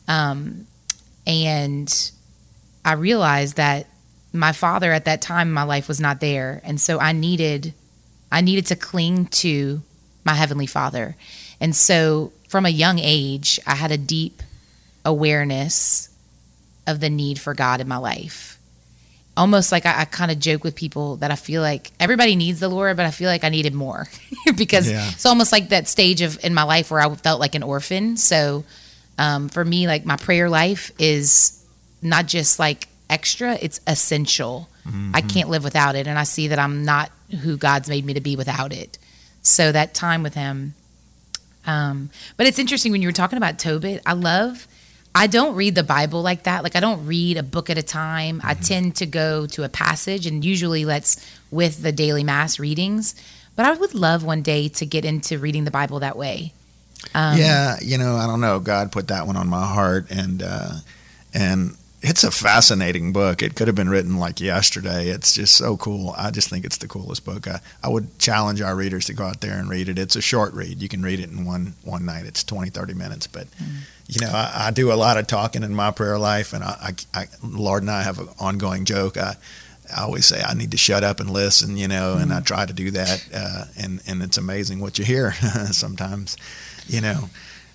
Um, 0.06 0.66
and 1.26 2.10
I 2.84 2.92
realized 2.92 3.56
that 3.56 3.86
my 4.32 4.52
father 4.52 4.92
at 4.92 5.04
that 5.06 5.20
time 5.20 5.48
in 5.48 5.54
my 5.54 5.64
life 5.64 5.88
was 5.88 6.00
not 6.00 6.20
there, 6.20 6.60
and 6.64 6.80
so 6.80 7.00
I 7.00 7.12
needed, 7.12 7.74
I 8.30 8.40
needed 8.40 8.66
to 8.66 8.76
cling 8.76 9.26
to 9.26 9.82
my 10.24 10.34
heavenly 10.34 10.66
Father, 10.66 11.16
and 11.60 11.74
so 11.74 12.32
from 12.48 12.66
a 12.66 12.70
young 12.70 12.98
age, 13.00 13.58
I 13.66 13.74
had 13.74 13.90
a 13.90 13.98
deep 13.98 14.42
awareness 15.04 16.08
of 16.86 17.00
the 17.00 17.10
need 17.10 17.40
for 17.40 17.54
God 17.54 17.80
in 17.80 17.88
my 17.88 17.96
life 17.96 18.59
almost 19.36 19.72
like 19.72 19.86
I, 19.86 20.00
I 20.02 20.04
kind 20.04 20.30
of 20.30 20.38
joke 20.38 20.64
with 20.64 20.74
people 20.74 21.16
that 21.16 21.30
I 21.30 21.36
feel 21.36 21.62
like 21.62 21.92
everybody 22.00 22.36
needs 22.36 22.60
the 22.60 22.68
Lord, 22.68 22.96
but 22.96 23.06
I 23.06 23.10
feel 23.10 23.28
like 23.28 23.44
I 23.44 23.48
needed 23.48 23.74
more 23.74 24.08
because 24.56 24.90
Yeah. 24.90 25.08
it's 25.10 25.24
almost 25.26 25.52
like 25.52 25.70
that 25.70 25.88
stage 25.88 26.20
of 26.20 26.42
in 26.44 26.52
my 26.54 26.62
life 26.64 26.90
where 26.90 27.00
I 27.00 27.14
felt 27.14 27.40
like 27.40 27.54
an 27.54 27.62
orphan. 27.62 28.16
So 28.16 28.64
um, 29.18 29.48
for 29.48 29.64
me, 29.64 29.86
like 29.86 30.04
my 30.04 30.16
prayer 30.16 30.48
life 30.50 30.90
is 30.98 31.64
not 32.02 32.26
just 32.26 32.58
like 32.58 32.88
extra; 33.08 33.54
it's 33.60 33.80
essential. 33.86 34.68
I 35.14 35.20
can't 35.20 35.48
live 35.50 35.62
without 35.62 35.94
it, 35.94 36.08
and 36.08 36.18
I 36.18 36.24
see 36.24 36.48
that 36.48 36.58
I'm 36.58 36.84
not 36.84 37.12
who 37.42 37.56
God's 37.56 37.88
made 37.88 38.04
me 38.04 38.14
to 38.14 38.20
be 38.20 38.34
without 38.34 38.72
it. 38.72 38.98
So 39.42 39.70
that 39.70 39.94
time 39.94 40.22
with 40.24 40.34
Him. 40.34 40.74
Um, 41.66 42.10
but 42.36 42.46
it's 42.46 42.58
interesting 42.58 42.90
when 42.90 43.02
you 43.02 43.06
were 43.08 43.12
talking 43.12 43.36
about 43.36 43.58
Tobit. 43.58 44.02
I 44.04 44.14
love. 44.14 44.66
I 45.14 45.26
don't 45.26 45.56
read 45.56 45.74
the 45.74 45.82
Bible 45.82 46.22
like 46.22 46.44
that. 46.44 46.62
Like 46.62 46.76
I 46.76 46.80
don't 46.80 47.04
read 47.06 47.36
a 47.36 47.42
book 47.42 47.68
at 47.68 47.76
a 47.76 47.82
time. 47.82 48.40
I 48.44 48.54
tend 48.54 48.96
to 48.96 49.06
go 49.06 49.46
to 49.48 49.64
a 49.64 49.68
passage, 49.68 50.26
and 50.26 50.44
usually 50.44 50.84
let's 50.84 51.24
with 51.50 51.82
the 51.82 51.92
daily 51.92 52.22
mass 52.22 52.58
readings. 52.58 53.14
But 53.56 53.66
I 53.66 53.72
would 53.72 53.94
love 53.94 54.24
one 54.24 54.42
day 54.42 54.68
to 54.68 54.86
get 54.86 55.04
into 55.04 55.38
reading 55.38 55.64
the 55.64 55.70
Bible 55.70 56.00
that 56.00 56.16
way. 56.16 56.52
Um, 57.14 57.38
yeah, 57.38 57.76
you 57.82 57.98
know, 57.98 58.16
I 58.16 58.26
don't 58.26 58.40
know. 58.40 58.60
God 58.60 58.92
put 58.92 59.08
that 59.08 59.26
one 59.26 59.36
on 59.36 59.48
my 59.48 59.66
heart, 59.66 60.06
and 60.10 60.42
uh, 60.42 60.72
and 61.34 61.76
it's 62.02 62.24
a 62.24 62.30
fascinating 62.30 63.12
book. 63.12 63.42
It 63.42 63.54
could 63.54 63.68
have 63.68 63.74
been 63.74 63.90
written 63.90 64.16
like 64.16 64.40
yesterday. 64.40 65.08
It's 65.08 65.34
just 65.34 65.54
so 65.54 65.76
cool. 65.76 66.14
I 66.16 66.30
just 66.30 66.48
think 66.48 66.64
it's 66.64 66.78
the 66.78 66.88
coolest 66.88 67.24
book. 67.26 67.46
I, 67.46 67.60
I 67.82 67.88
would 67.88 68.18
challenge 68.18 68.62
our 68.62 68.74
readers 68.74 69.04
to 69.06 69.14
go 69.14 69.24
out 69.24 69.42
there 69.42 69.58
and 69.58 69.68
read 69.68 69.88
it. 69.88 69.98
It's 69.98 70.16
a 70.16 70.22
short 70.22 70.54
read. 70.54 70.80
You 70.80 70.88
can 70.88 71.02
read 71.02 71.20
it 71.20 71.30
in 71.30 71.44
one 71.44 71.74
one 71.82 72.06
night. 72.06 72.24
It's 72.24 72.42
20, 72.42 72.70
30 72.70 72.94
minutes. 72.94 73.26
But 73.26 73.48
you 74.06 74.20
know, 74.20 74.32
I, 74.32 74.68
I 74.68 74.70
do 74.70 74.90
a 74.90 74.94
lot 74.94 75.18
of 75.18 75.26
talking 75.26 75.62
in 75.62 75.74
my 75.74 75.90
prayer 75.90 76.18
life, 76.18 76.52
and 76.54 76.64
I, 76.64 76.94
I, 77.14 77.22
I 77.22 77.26
Lord 77.42 77.82
and 77.82 77.90
I 77.90 78.02
have 78.02 78.18
an 78.18 78.28
ongoing 78.38 78.86
joke. 78.86 79.18
I 79.18 79.36
I 79.94 80.02
always 80.02 80.24
say 80.24 80.40
I 80.40 80.54
need 80.54 80.70
to 80.70 80.78
shut 80.78 81.04
up 81.04 81.20
and 81.20 81.30
listen, 81.30 81.76
you 81.76 81.88
know, 81.88 82.16
and 82.16 82.32
I 82.32 82.40
try 82.40 82.64
to 82.64 82.72
do 82.72 82.90
that. 82.92 83.28
Uh, 83.34 83.64
and 83.76 84.00
and 84.06 84.22
it's 84.22 84.38
amazing 84.38 84.80
what 84.80 84.98
you 84.98 85.04
hear 85.04 85.32
sometimes, 85.72 86.38
you 86.86 87.02
know. 87.02 87.28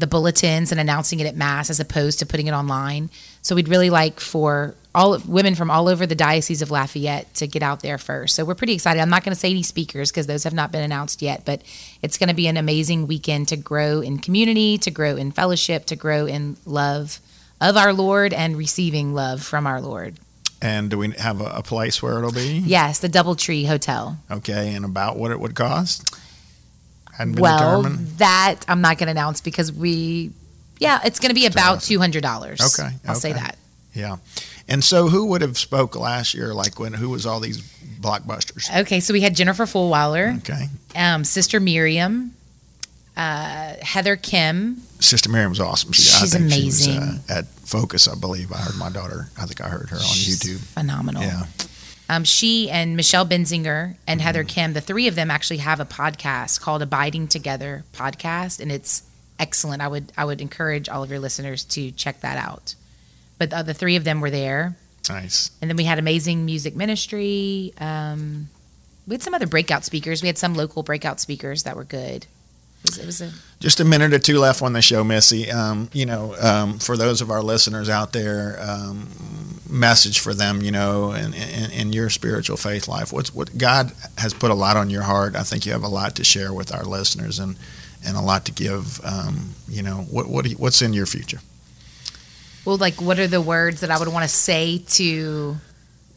the 0.00 0.06
bulletins 0.06 0.72
and 0.72 0.80
announcing 0.80 1.20
it 1.20 1.26
at 1.26 1.36
mass 1.36 1.70
as 1.70 1.80
opposed 1.80 2.18
to 2.18 2.26
putting 2.26 2.46
it 2.46 2.52
online. 2.52 3.10
So 3.42 3.54
we'd 3.54 3.68
really 3.68 3.90
like 3.90 4.20
for 4.20 4.74
all 4.94 5.18
women 5.20 5.54
from 5.54 5.70
all 5.70 5.88
over 5.88 6.06
the 6.06 6.14
diocese 6.14 6.62
of 6.62 6.70
Lafayette 6.70 7.32
to 7.34 7.46
get 7.46 7.62
out 7.62 7.80
there 7.80 7.98
first. 7.98 8.34
So 8.34 8.44
we're 8.44 8.54
pretty 8.54 8.74
excited. 8.74 9.00
I'm 9.00 9.10
not 9.10 9.22
going 9.22 9.34
to 9.34 9.38
say 9.38 9.50
any 9.50 9.62
speakers 9.62 10.10
because 10.10 10.26
those 10.26 10.44
have 10.44 10.54
not 10.54 10.72
been 10.72 10.82
announced 10.82 11.22
yet, 11.22 11.44
but 11.44 11.62
it's 12.02 12.18
going 12.18 12.28
to 12.28 12.34
be 12.34 12.48
an 12.48 12.56
amazing 12.56 13.06
weekend 13.06 13.48
to 13.48 13.56
grow 13.56 14.00
in 14.00 14.18
community, 14.18 14.78
to 14.78 14.90
grow 14.90 15.16
in 15.16 15.30
fellowship, 15.30 15.86
to 15.86 15.96
grow 15.96 16.26
in 16.26 16.56
love 16.66 17.20
of 17.60 17.76
our 17.76 17.92
Lord 17.92 18.32
and 18.32 18.56
receiving 18.56 19.14
love 19.14 19.42
from 19.42 19.66
our 19.66 19.80
Lord. 19.80 20.18
And 20.62 20.90
do 20.90 20.98
we 20.98 21.12
have 21.12 21.40
a, 21.40 21.62
place 21.62 22.02
where 22.02 22.18
it'll 22.18 22.32
be? 22.32 22.62
Yes, 22.64 22.98
the 22.98 23.08
Doubletree 23.08 23.66
Hotel. 23.66 24.18
Okay, 24.30 24.74
and 24.74 24.84
about 24.84 25.16
what 25.16 25.30
it 25.30 25.40
would 25.40 25.54
cost? 25.54 26.14
Hadn't 27.20 27.34
been 27.34 27.42
well, 27.42 27.82
determined? 27.82 28.08
that 28.16 28.60
I'm 28.66 28.80
not 28.80 28.96
going 28.96 29.08
to 29.08 29.10
announce 29.10 29.42
because 29.42 29.70
we, 29.70 30.30
yeah, 30.78 31.00
it's 31.04 31.20
going 31.20 31.28
to 31.28 31.34
be 31.34 31.44
about 31.44 31.82
two 31.82 31.98
hundred 31.98 32.22
dollars. 32.22 32.60
Okay, 32.62 32.88
I'll 33.04 33.10
okay. 33.10 33.20
say 33.20 33.32
that. 33.34 33.58
Yeah, 33.92 34.16
and 34.68 34.82
so 34.82 35.08
who 35.08 35.26
would 35.26 35.42
have 35.42 35.58
spoke 35.58 35.94
last 35.96 36.32
year? 36.32 36.54
Like 36.54 36.78
when 36.80 36.94
who 36.94 37.10
was 37.10 37.26
all 37.26 37.38
these 37.38 37.60
blockbusters? 38.00 38.74
Okay, 38.80 39.00
so 39.00 39.12
we 39.12 39.20
had 39.20 39.36
Jennifer 39.36 39.64
Fulwiler. 39.66 40.38
Okay, 40.38 40.68
um, 40.96 41.24
Sister 41.24 41.60
Miriam, 41.60 42.34
uh, 43.18 43.74
Heather 43.82 44.16
Khym. 44.16 44.78
Sister 44.98 45.28
Miriam 45.28 45.50
was 45.50 45.60
awesome. 45.60 45.92
She, 45.92 46.04
She's 46.04 46.34
amazing. 46.34 46.94
She 46.94 46.98
was, 46.98 47.30
uh, 47.30 47.34
at 47.34 47.46
Focus, 47.46 48.08
I 48.08 48.14
believe. 48.14 48.50
I 48.50 48.56
heard 48.56 48.78
my 48.78 48.88
daughter. 48.88 49.28
I 49.38 49.44
think 49.44 49.60
I 49.60 49.68
heard 49.68 49.90
her 49.90 49.96
on 49.96 50.02
She's 50.02 50.40
YouTube. 50.40 50.60
Phenomenal. 50.60 51.22
Yeah. 51.22 51.42
Um, 52.10 52.24
she 52.24 52.68
and 52.68 52.96
Michelle 52.96 53.24
Benzinger 53.24 53.94
and 54.04 54.18
mm-hmm. 54.18 54.26
Heather 54.26 54.42
Khym, 54.42 54.74
the 54.74 54.80
three 54.80 55.06
of 55.06 55.14
them 55.14 55.30
actually 55.30 55.58
have 55.58 55.78
a 55.78 55.84
podcast 55.84 56.60
called 56.60 56.82
Abiding 56.82 57.28
Together 57.28 57.84
podcast, 57.92 58.58
and 58.58 58.72
it's 58.72 59.04
excellent. 59.38 59.80
I 59.80 59.86
would 59.86 60.12
I 60.16 60.24
would 60.24 60.40
encourage 60.40 60.88
all 60.88 61.04
of 61.04 61.10
your 61.10 61.20
listeners 61.20 61.62
to 61.66 61.92
check 61.92 62.20
that 62.22 62.36
out. 62.36 62.74
But 63.38 63.50
the, 63.50 63.62
the 63.62 63.74
three 63.74 63.94
of 63.94 64.02
them 64.02 64.20
were 64.20 64.28
there. 64.28 64.76
Nice. 65.08 65.52
And 65.62 65.70
then 65.70 65.76
we 65.76 65.84
had 65.84 66.00
amazing 66.00 66.44
music 66.44 66.74
ministry. 66.74 67.72
Um, 67.78 68.48
we 69.06 69.14
had 69.14 69.22
some 69.22 69.32
other 69.32 69.46
breakout 69.46 69.84
speakers. 69.84 70.20
We 70.20 70.26
had 70.26 70.36
some 70.36 70.54
local 70.54 70.82
breakout 70.82 71.20
speakers 71.20 71.62
that 71.62 71.76
were 71.76 71.84
good. 71.84 72.26
It 72.82 72.90
was, 72.90 72.98
it 72.98 73.06
was 73.06 73.20
a 73.20 73.30
just 73.60 73.78
a 73.78 73.84
minute 73.84 74.12
or 74.12 74.18
two 74.18 74.40
left 74.40 74.62
on 74.62 74.72
the 74.72 74.82
show, 74.82 75.04
Missy. 75.04 75.48
Um, 75.48 75.88
you 75.92 76.06
know, 76.06 76.34
um, 76.40 76.80
for 76.80 76.96
those 76.96 77.20
of 77.20 77.30
our 77.30 77.42
listeners 77.42 77.88
out 77.88 78.12
there, 78.12 78.58
um, 78.60 79.59
message 79.70 80.20
for 80.20 80.34
them, 80.34 80.62
you 80.62 80.70
know, 80.70 81.12
in, 81.12 81.32
in, 81.34 81.70
in, 81.70 81.92
your 81.92 82.10
spiritual 82.10 82.56
faith 82.56 82.88
life. 82.88 83.12
What's 83.12 83.34
what 83.34 83.56
God 83.56 83.92
has 84.18 84.34
put 84.34 84.50
a 84.50 84.54
lot 84.54 84.76
on 84.76 84.90
your 84.90 85.02
heart. 85.02 85.36
I 85.36 85.42
think 85.42 85.66
you 85.66 85.72
have 85.72 85.84
a 85.84 85.88
lot 85.88 86.16
to 86.16 86.24
share 86.24 86.52
with 86.52 86.74
our 86.74 86.84
listeners 86.84 87.38
and 87.38 87.56
and 88.04 88.16
a 88.16 88.20
lot 88.20 88.44
to 88.46 88.52
give. 88.52 89.00
Um, 89.04 89.50
you 89.68 89.82
know, 89.82 90.06
what 90.10 90.28
what 90.28 90.48
you, 90.48 90.56
what's 90.56 90.82
in 90.82 90.92
your 90.92 91.06
future? 91.06 91.40
Well, 92.64 92.76
like, 92.76 93.00
what 93.00 93.18
are 93.18 93.26
the 93.26 93.40
words 93.40 93.80
that 93.80 93.90
I 93.90 93.98
would 93.98 94.08
want 94.08 94.24
to 94.24 94.28
say 94.28 94.78
to 94.78 95.56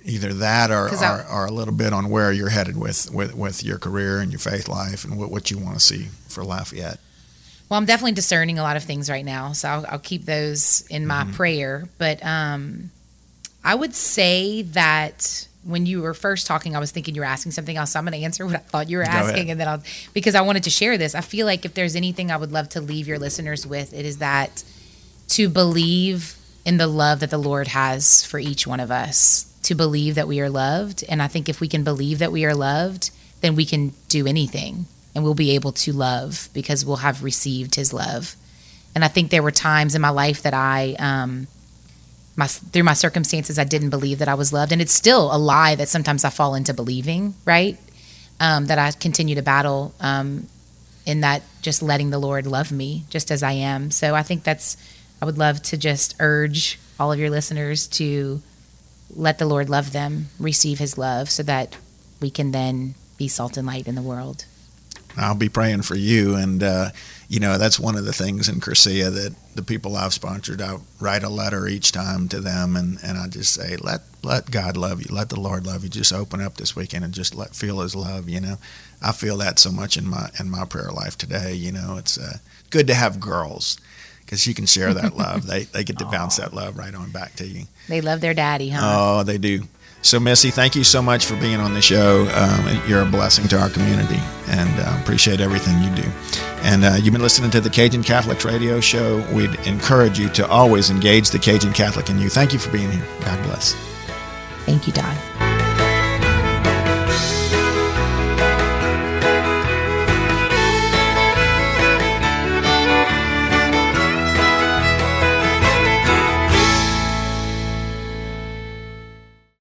either 0.06 0.34
that 0.34 0.72
or, 0.72 0.90
or, 0.90 1.26
or, 1.32 1.46
a 1.46 1.52
little 1.52 1.74
bit 1.74 1.94
on 1.94 2.10
where 2.10 2.32
you're 2.32 2.50
headed 2.50 2.78
with, 2.78 3.10
with, 3.14 3.34
with 3.34 3.64
your 3.64 3.78
career 3.78 4.20
and 4.20 4.32
your 4.32 4.40
faith 4.40 4.68
life 4.68 5.06
and 5.06 5.18
what, 5.18 5.32
what 5.32 5.50
you 5.50 5.58
want 5.58 5.76
to 5.76 5.80
see 5.80 6.08
for 6.28 6.44
Lafayette. 6.44 7.00
Well, 7.70 7.80
I'm 7.80 7.86
definitely 7.86 8.12
discerning 8.12 8.60
a 8.60 8.64
lot 8.64 8.76
of 8.76 8.84
things 8.84 9.10
right 9.10 9.24
now, 9.24 9.54
so 9.54 9.70
I'll, 9.70 9.86
I'll 9.88 10.00
keep 10.00 10.26
those 10.26 10.86
in 10.90 11.08
my 11.08 11.24
mm-hmm. 11.24 11.32
prayer. 11.32 11.88
But 11.98 12.24
um, 12.26 12.92
I 13.64 13.76
would 13.76 13.96
say 13.96 14.64
that 14.64 15.48
when 15.64 15.86
you 15.86 16.02
were 16.02 16.14
first 16.14 16.46
talking, 16.46 16.76
I 16.76 16.80
was 16.80 16.92
thinking 16.92 17.16
you 17.16 17.22
were 17.22 17.28
asking 17.28 17.54
something 17.54 17.78
else. 17.78 17.92
So 17.92 18.00
I'm 18.00 18.06
going 18.06 18.20
to 18.20 18.26
answer 18.26 18.46
what 18.46 18.56
I 18.56 18.60
thought 18.60 18.90
you 18.90 18.98
were 18.98 19.04
asking, 19.04 19.50
and 19.52 19.60
then 19.60 19.68
I'll 19.68 19.84
because 20.14 20.36
I 20.36 20.42
wanted 20.42 20.64
to 20.64 20.70
share 20.70 20.98
this. 20.98 21.16
I 21.16 21.22
feel 21.22 21.46
like 21.46 21.66
if 21.66 21.74
there's 21.74 21.96
anything 21.96 22.32
I 22.32 22.38
would 22.38 22.52
love 22.52 22.70
to 22.70 22.82
leave 22.82 23.08
your 23.08 23.20
listeners 23.20 23.66
with, 23.66 23.94
it 23.94 24.06
is 24.06 24.18
that 24.18 24.64
to 25.30 25.50
believe 25.50 26.36
in 26.66 26.78
the 26.78 26.88
love 26.88 27.20
that 27.22 27.30
the 27.30 27.38
Lord 27.38 27.70
has 27.70 28.26
for 28.26 28.40
each 28.40 28.68
one 28.68 28.80
of 28.80 28.92
us 28.92 29.50
to 29.64 29.76
believe 29.76 30.16
that 30.16 30.28
we 30.28 30.40
are 30.42 30.50
loved. 30.50 31.04
And 31.08 31.22
I 31.22 31.28
think 31.28 31.50
if 31.50 31.60
we 31.60 31.68
can 31.68 31.84
believe 31.84 32.20
that 32.20 32.32
we 32.32 32.46
are 32.46 32.54
loved, 32.54 33.12
then 33.42 33.56
we 33.56 33.66
can 33.66 33.94
do 34.10 34.28
anything 34.28 34.86
and 35.16 35.24
we'll 35.24 35.34
be 35.34 35.52
able 35.52 35.72
to 35.72 35.94
love 35.94 36.50
because 36.54 36.86
we'll 36.86 36.98
have 36.98 37.24
received 37.24 37.76
his 37.76 37.94
love. 37.94 38.36
And 38.96 39.04
I 39.04 39.08
think 39.08 39.32
there 39.32 39.44
were 39.44 39.52
times 39.52 39.96
in 39.96 40.02
my 40.02 40.10
life 40.10 40.44
that 40.44 40.54
I, 40.54 40.96
um, 41.00 41.48
my, 42.36 42.48
through 42.48 42.84
my 42.84 42.94
circumstances, 42.94 43.60
I 43.60 43.64
didn't 43.64 43.90
believe 43.90 44.20
that 44.20 44.28
I 44.28 44.34
was 44.34 44.52
loved. 44.52 44.72
And 44.72 44.82
it's 44.82 44.94
still 44.94 45.34
a 45.34 45.38
lie 45.38 45.76
that 45.76 45.88
sometimes 45.88 46.26
I 46.26 46.30
fall 46.30 46.56
into 46.56 46.74
believing, 46.74 47.36
right? 47.46 47.78
Um, 48.40 48.66
that 48.66 48.80
I 48.80 48.92
continue 48.92 49.36
to 49.36 49.42
battle 49.44 49.94
um, 50.00 50.48
in 51.06 51.22
that 51.22 51.44
just 51.62 51.84
letting 51.84 52.10
the 52.10 52.18
Lord 52.18 52.48
love 52.48 52.72
me 52.72 53.06
just 53.10 53.30
as 53.30 53.44
I 53.44 53.52
am. 53.52 53.92
So 53.92 54.16
I 54.16 54.24
think 54.24 54.44
that's, 54.44 54.78
I 55.22 55.26
would 55.26 55.38
love 55.38 55.62
to 55.64 55.78
just 55.78 56.16
urge 56.20 56.80
all 57.00 57.12
of 57.12 57.20
your 57.20 57.30
listeners 57.30 57.88
to 57.88 58.42
let 59.16 59.38
the 59.38 59.46
Lord 59.46 59.70
love 59.70 59.92
them, 59.92 60.28
receive 60.40 60.80
his 60.80 60.98
love, 60.98 61.30
so 61.30 61.44
that 61.44 61.78
we 62.20 62.32
can 62.32 62.52
then 62.52 62.96
be 63.18 63.28
salt 63.28 63.58
and 63.58 63.68
light 63.68 63.88
in 63.88 63.96
the 63.96 64.02
world. 64.02 64.46
I'll 65.18 65.36
be 65.36 65.50
praying 65.50 65.84
for 65.84 65.96
you. 65.96 66.36
And, 66.36 66.64
uh, 66.64 66.90
you 67.28 67.40
know, 67.40 67.58
that's 67.58 67.80
one 67.80 67.96
of 67.96 68.06
the 68.06 68.14
things 68.14 68.50
in 68.50 68.60
Cursillo 68.60 69.14
that 69.14 69.36
the 69.56 69.64
people 69.64 69.96
I've 69.96 70.14
sponsored, 70.14 70.62
I 70.62 70.78
write 71.00 71.24
a 71.24 71.30
letter 71.30 71.68
each 71.68 71.92
time 71.92 72.28
to 72.30 72.40
them. 72.40 72.76
And, 72.76 73.00
and 73.04 73.18
I 73.18 73.28
just 73.28 73.54
say, 73.54 73.78
let, 73.78 74.02
let 74.24 74.52
God 74.52 74.78
love 74.78 75.02
you. 75.02 75.14
Let 75.14 75.30
the 75.30 75.40
Lord 75.40 75.66
love 75.66 75.84
you. 75.84 75.90
Just 75.90 76.14
open 76.14 76.42
up 76.42 76.56
this 76.56 76.76
weekend 76.76 77.04
and 77.06 77.14
just 77.14 77.36
let 77.36 77.56
feel 77.56 77.80
his 77.80 77.96
love, 77.96 78.30
you 78.30 78.42
know. 78.42 78.58
I 79.02 79.12
feel 79.12 79.38
that 79.38 79.60
so 79.60 79.72
much 79.72 79.98
in 79.98 80.08
my, 80.08 80.30
in 80.40 80.50
my 80.50 80.66
prayer 80.66 80.92
life 80.92 81.18
today. 81.18 81.54
You 81.54 81.72
know, 81.72 81.98
it's 81.98 82.18
uh, 82.18 82.38
good 82.70 82.88
to 82.88 82.94
have 82.94 83.20
girls 83.20 83.78
because 84.26 84.48
you 84.48 84.54
can 84.54 84.66
share 84.66 84.94
that 84.94 85.16
love. 85.16 85.46
they, 85.46 85.64
they 85.64 85.84
get 85.84 86.00
to 86.00 86.06
bounce 86.06 86.38
that 86.38 86.54
love 86.54 86.78
right 86.78 86.96
on 86.96 87.12
back 87.12 87.36
to 87.36 87.46
you. 87.46 87.66
They 87.88 88.02
love 88.02 88.22
their 88.22 88.34
daddy, 88.34 88.70
huh? 88.70 88.82
Oh, 88.84 89.24
they 89.24 89.38
do. 89.38 89.64
So, 90.04 90.20
Missy, 90.20 90.52
thank 90.52 90.76
you 90.76 90.84
so 90.84 91.02
much 91.02 91.26
for 91.26 91.38
being 91.38 91.62
on 91.62 91.74
the 91.74 91.82
show. 91.82 92.28
Um, 92.36 92.88
you're 92.88 93.02
a 93.02 93.06
blessing 93.06 93.48
to 93.48 93.58
our 93.58 93.70
community 93.70 94.20
and 94.50 94.70
uh, 94.80 94.98
appreciate 95.02 95.40
everything 95.40 95.82
you 95.82 95.90
do. 95.96 96.10
And 96.62 96.84
uh, 96.84 96.98
you've 97.02 97.14
been 97.14 97.22
listening 97.22 97.52
to 97.52 97.62
the 97.62 97.70
Cajun 97.70 98.04
Catholics 98.04 98.44
radio 98.44 98.82
show. 98.82 99.26
We'd 99.32 99.56
encourage 99.66 100.20
you 100.20 100.28
to 100.30 100.48
always 100.48 100.90
engage 100.90 101.30
the 101.30 101.40
Cajun 101.40 101.72
Catholic 101.72 102.10
in 102.10 102.20
you. 102.20 102.28
Thank 102.30 102.52
you 102.52 102.60
for 102.60 102.70
being 102.70 102.92
here. 102.92 103.06
God 103.22 103.42
bless. 103.46 103.76
Thank 104.66 104.88
you, 104.88 104.94
Don. 104.94 105.43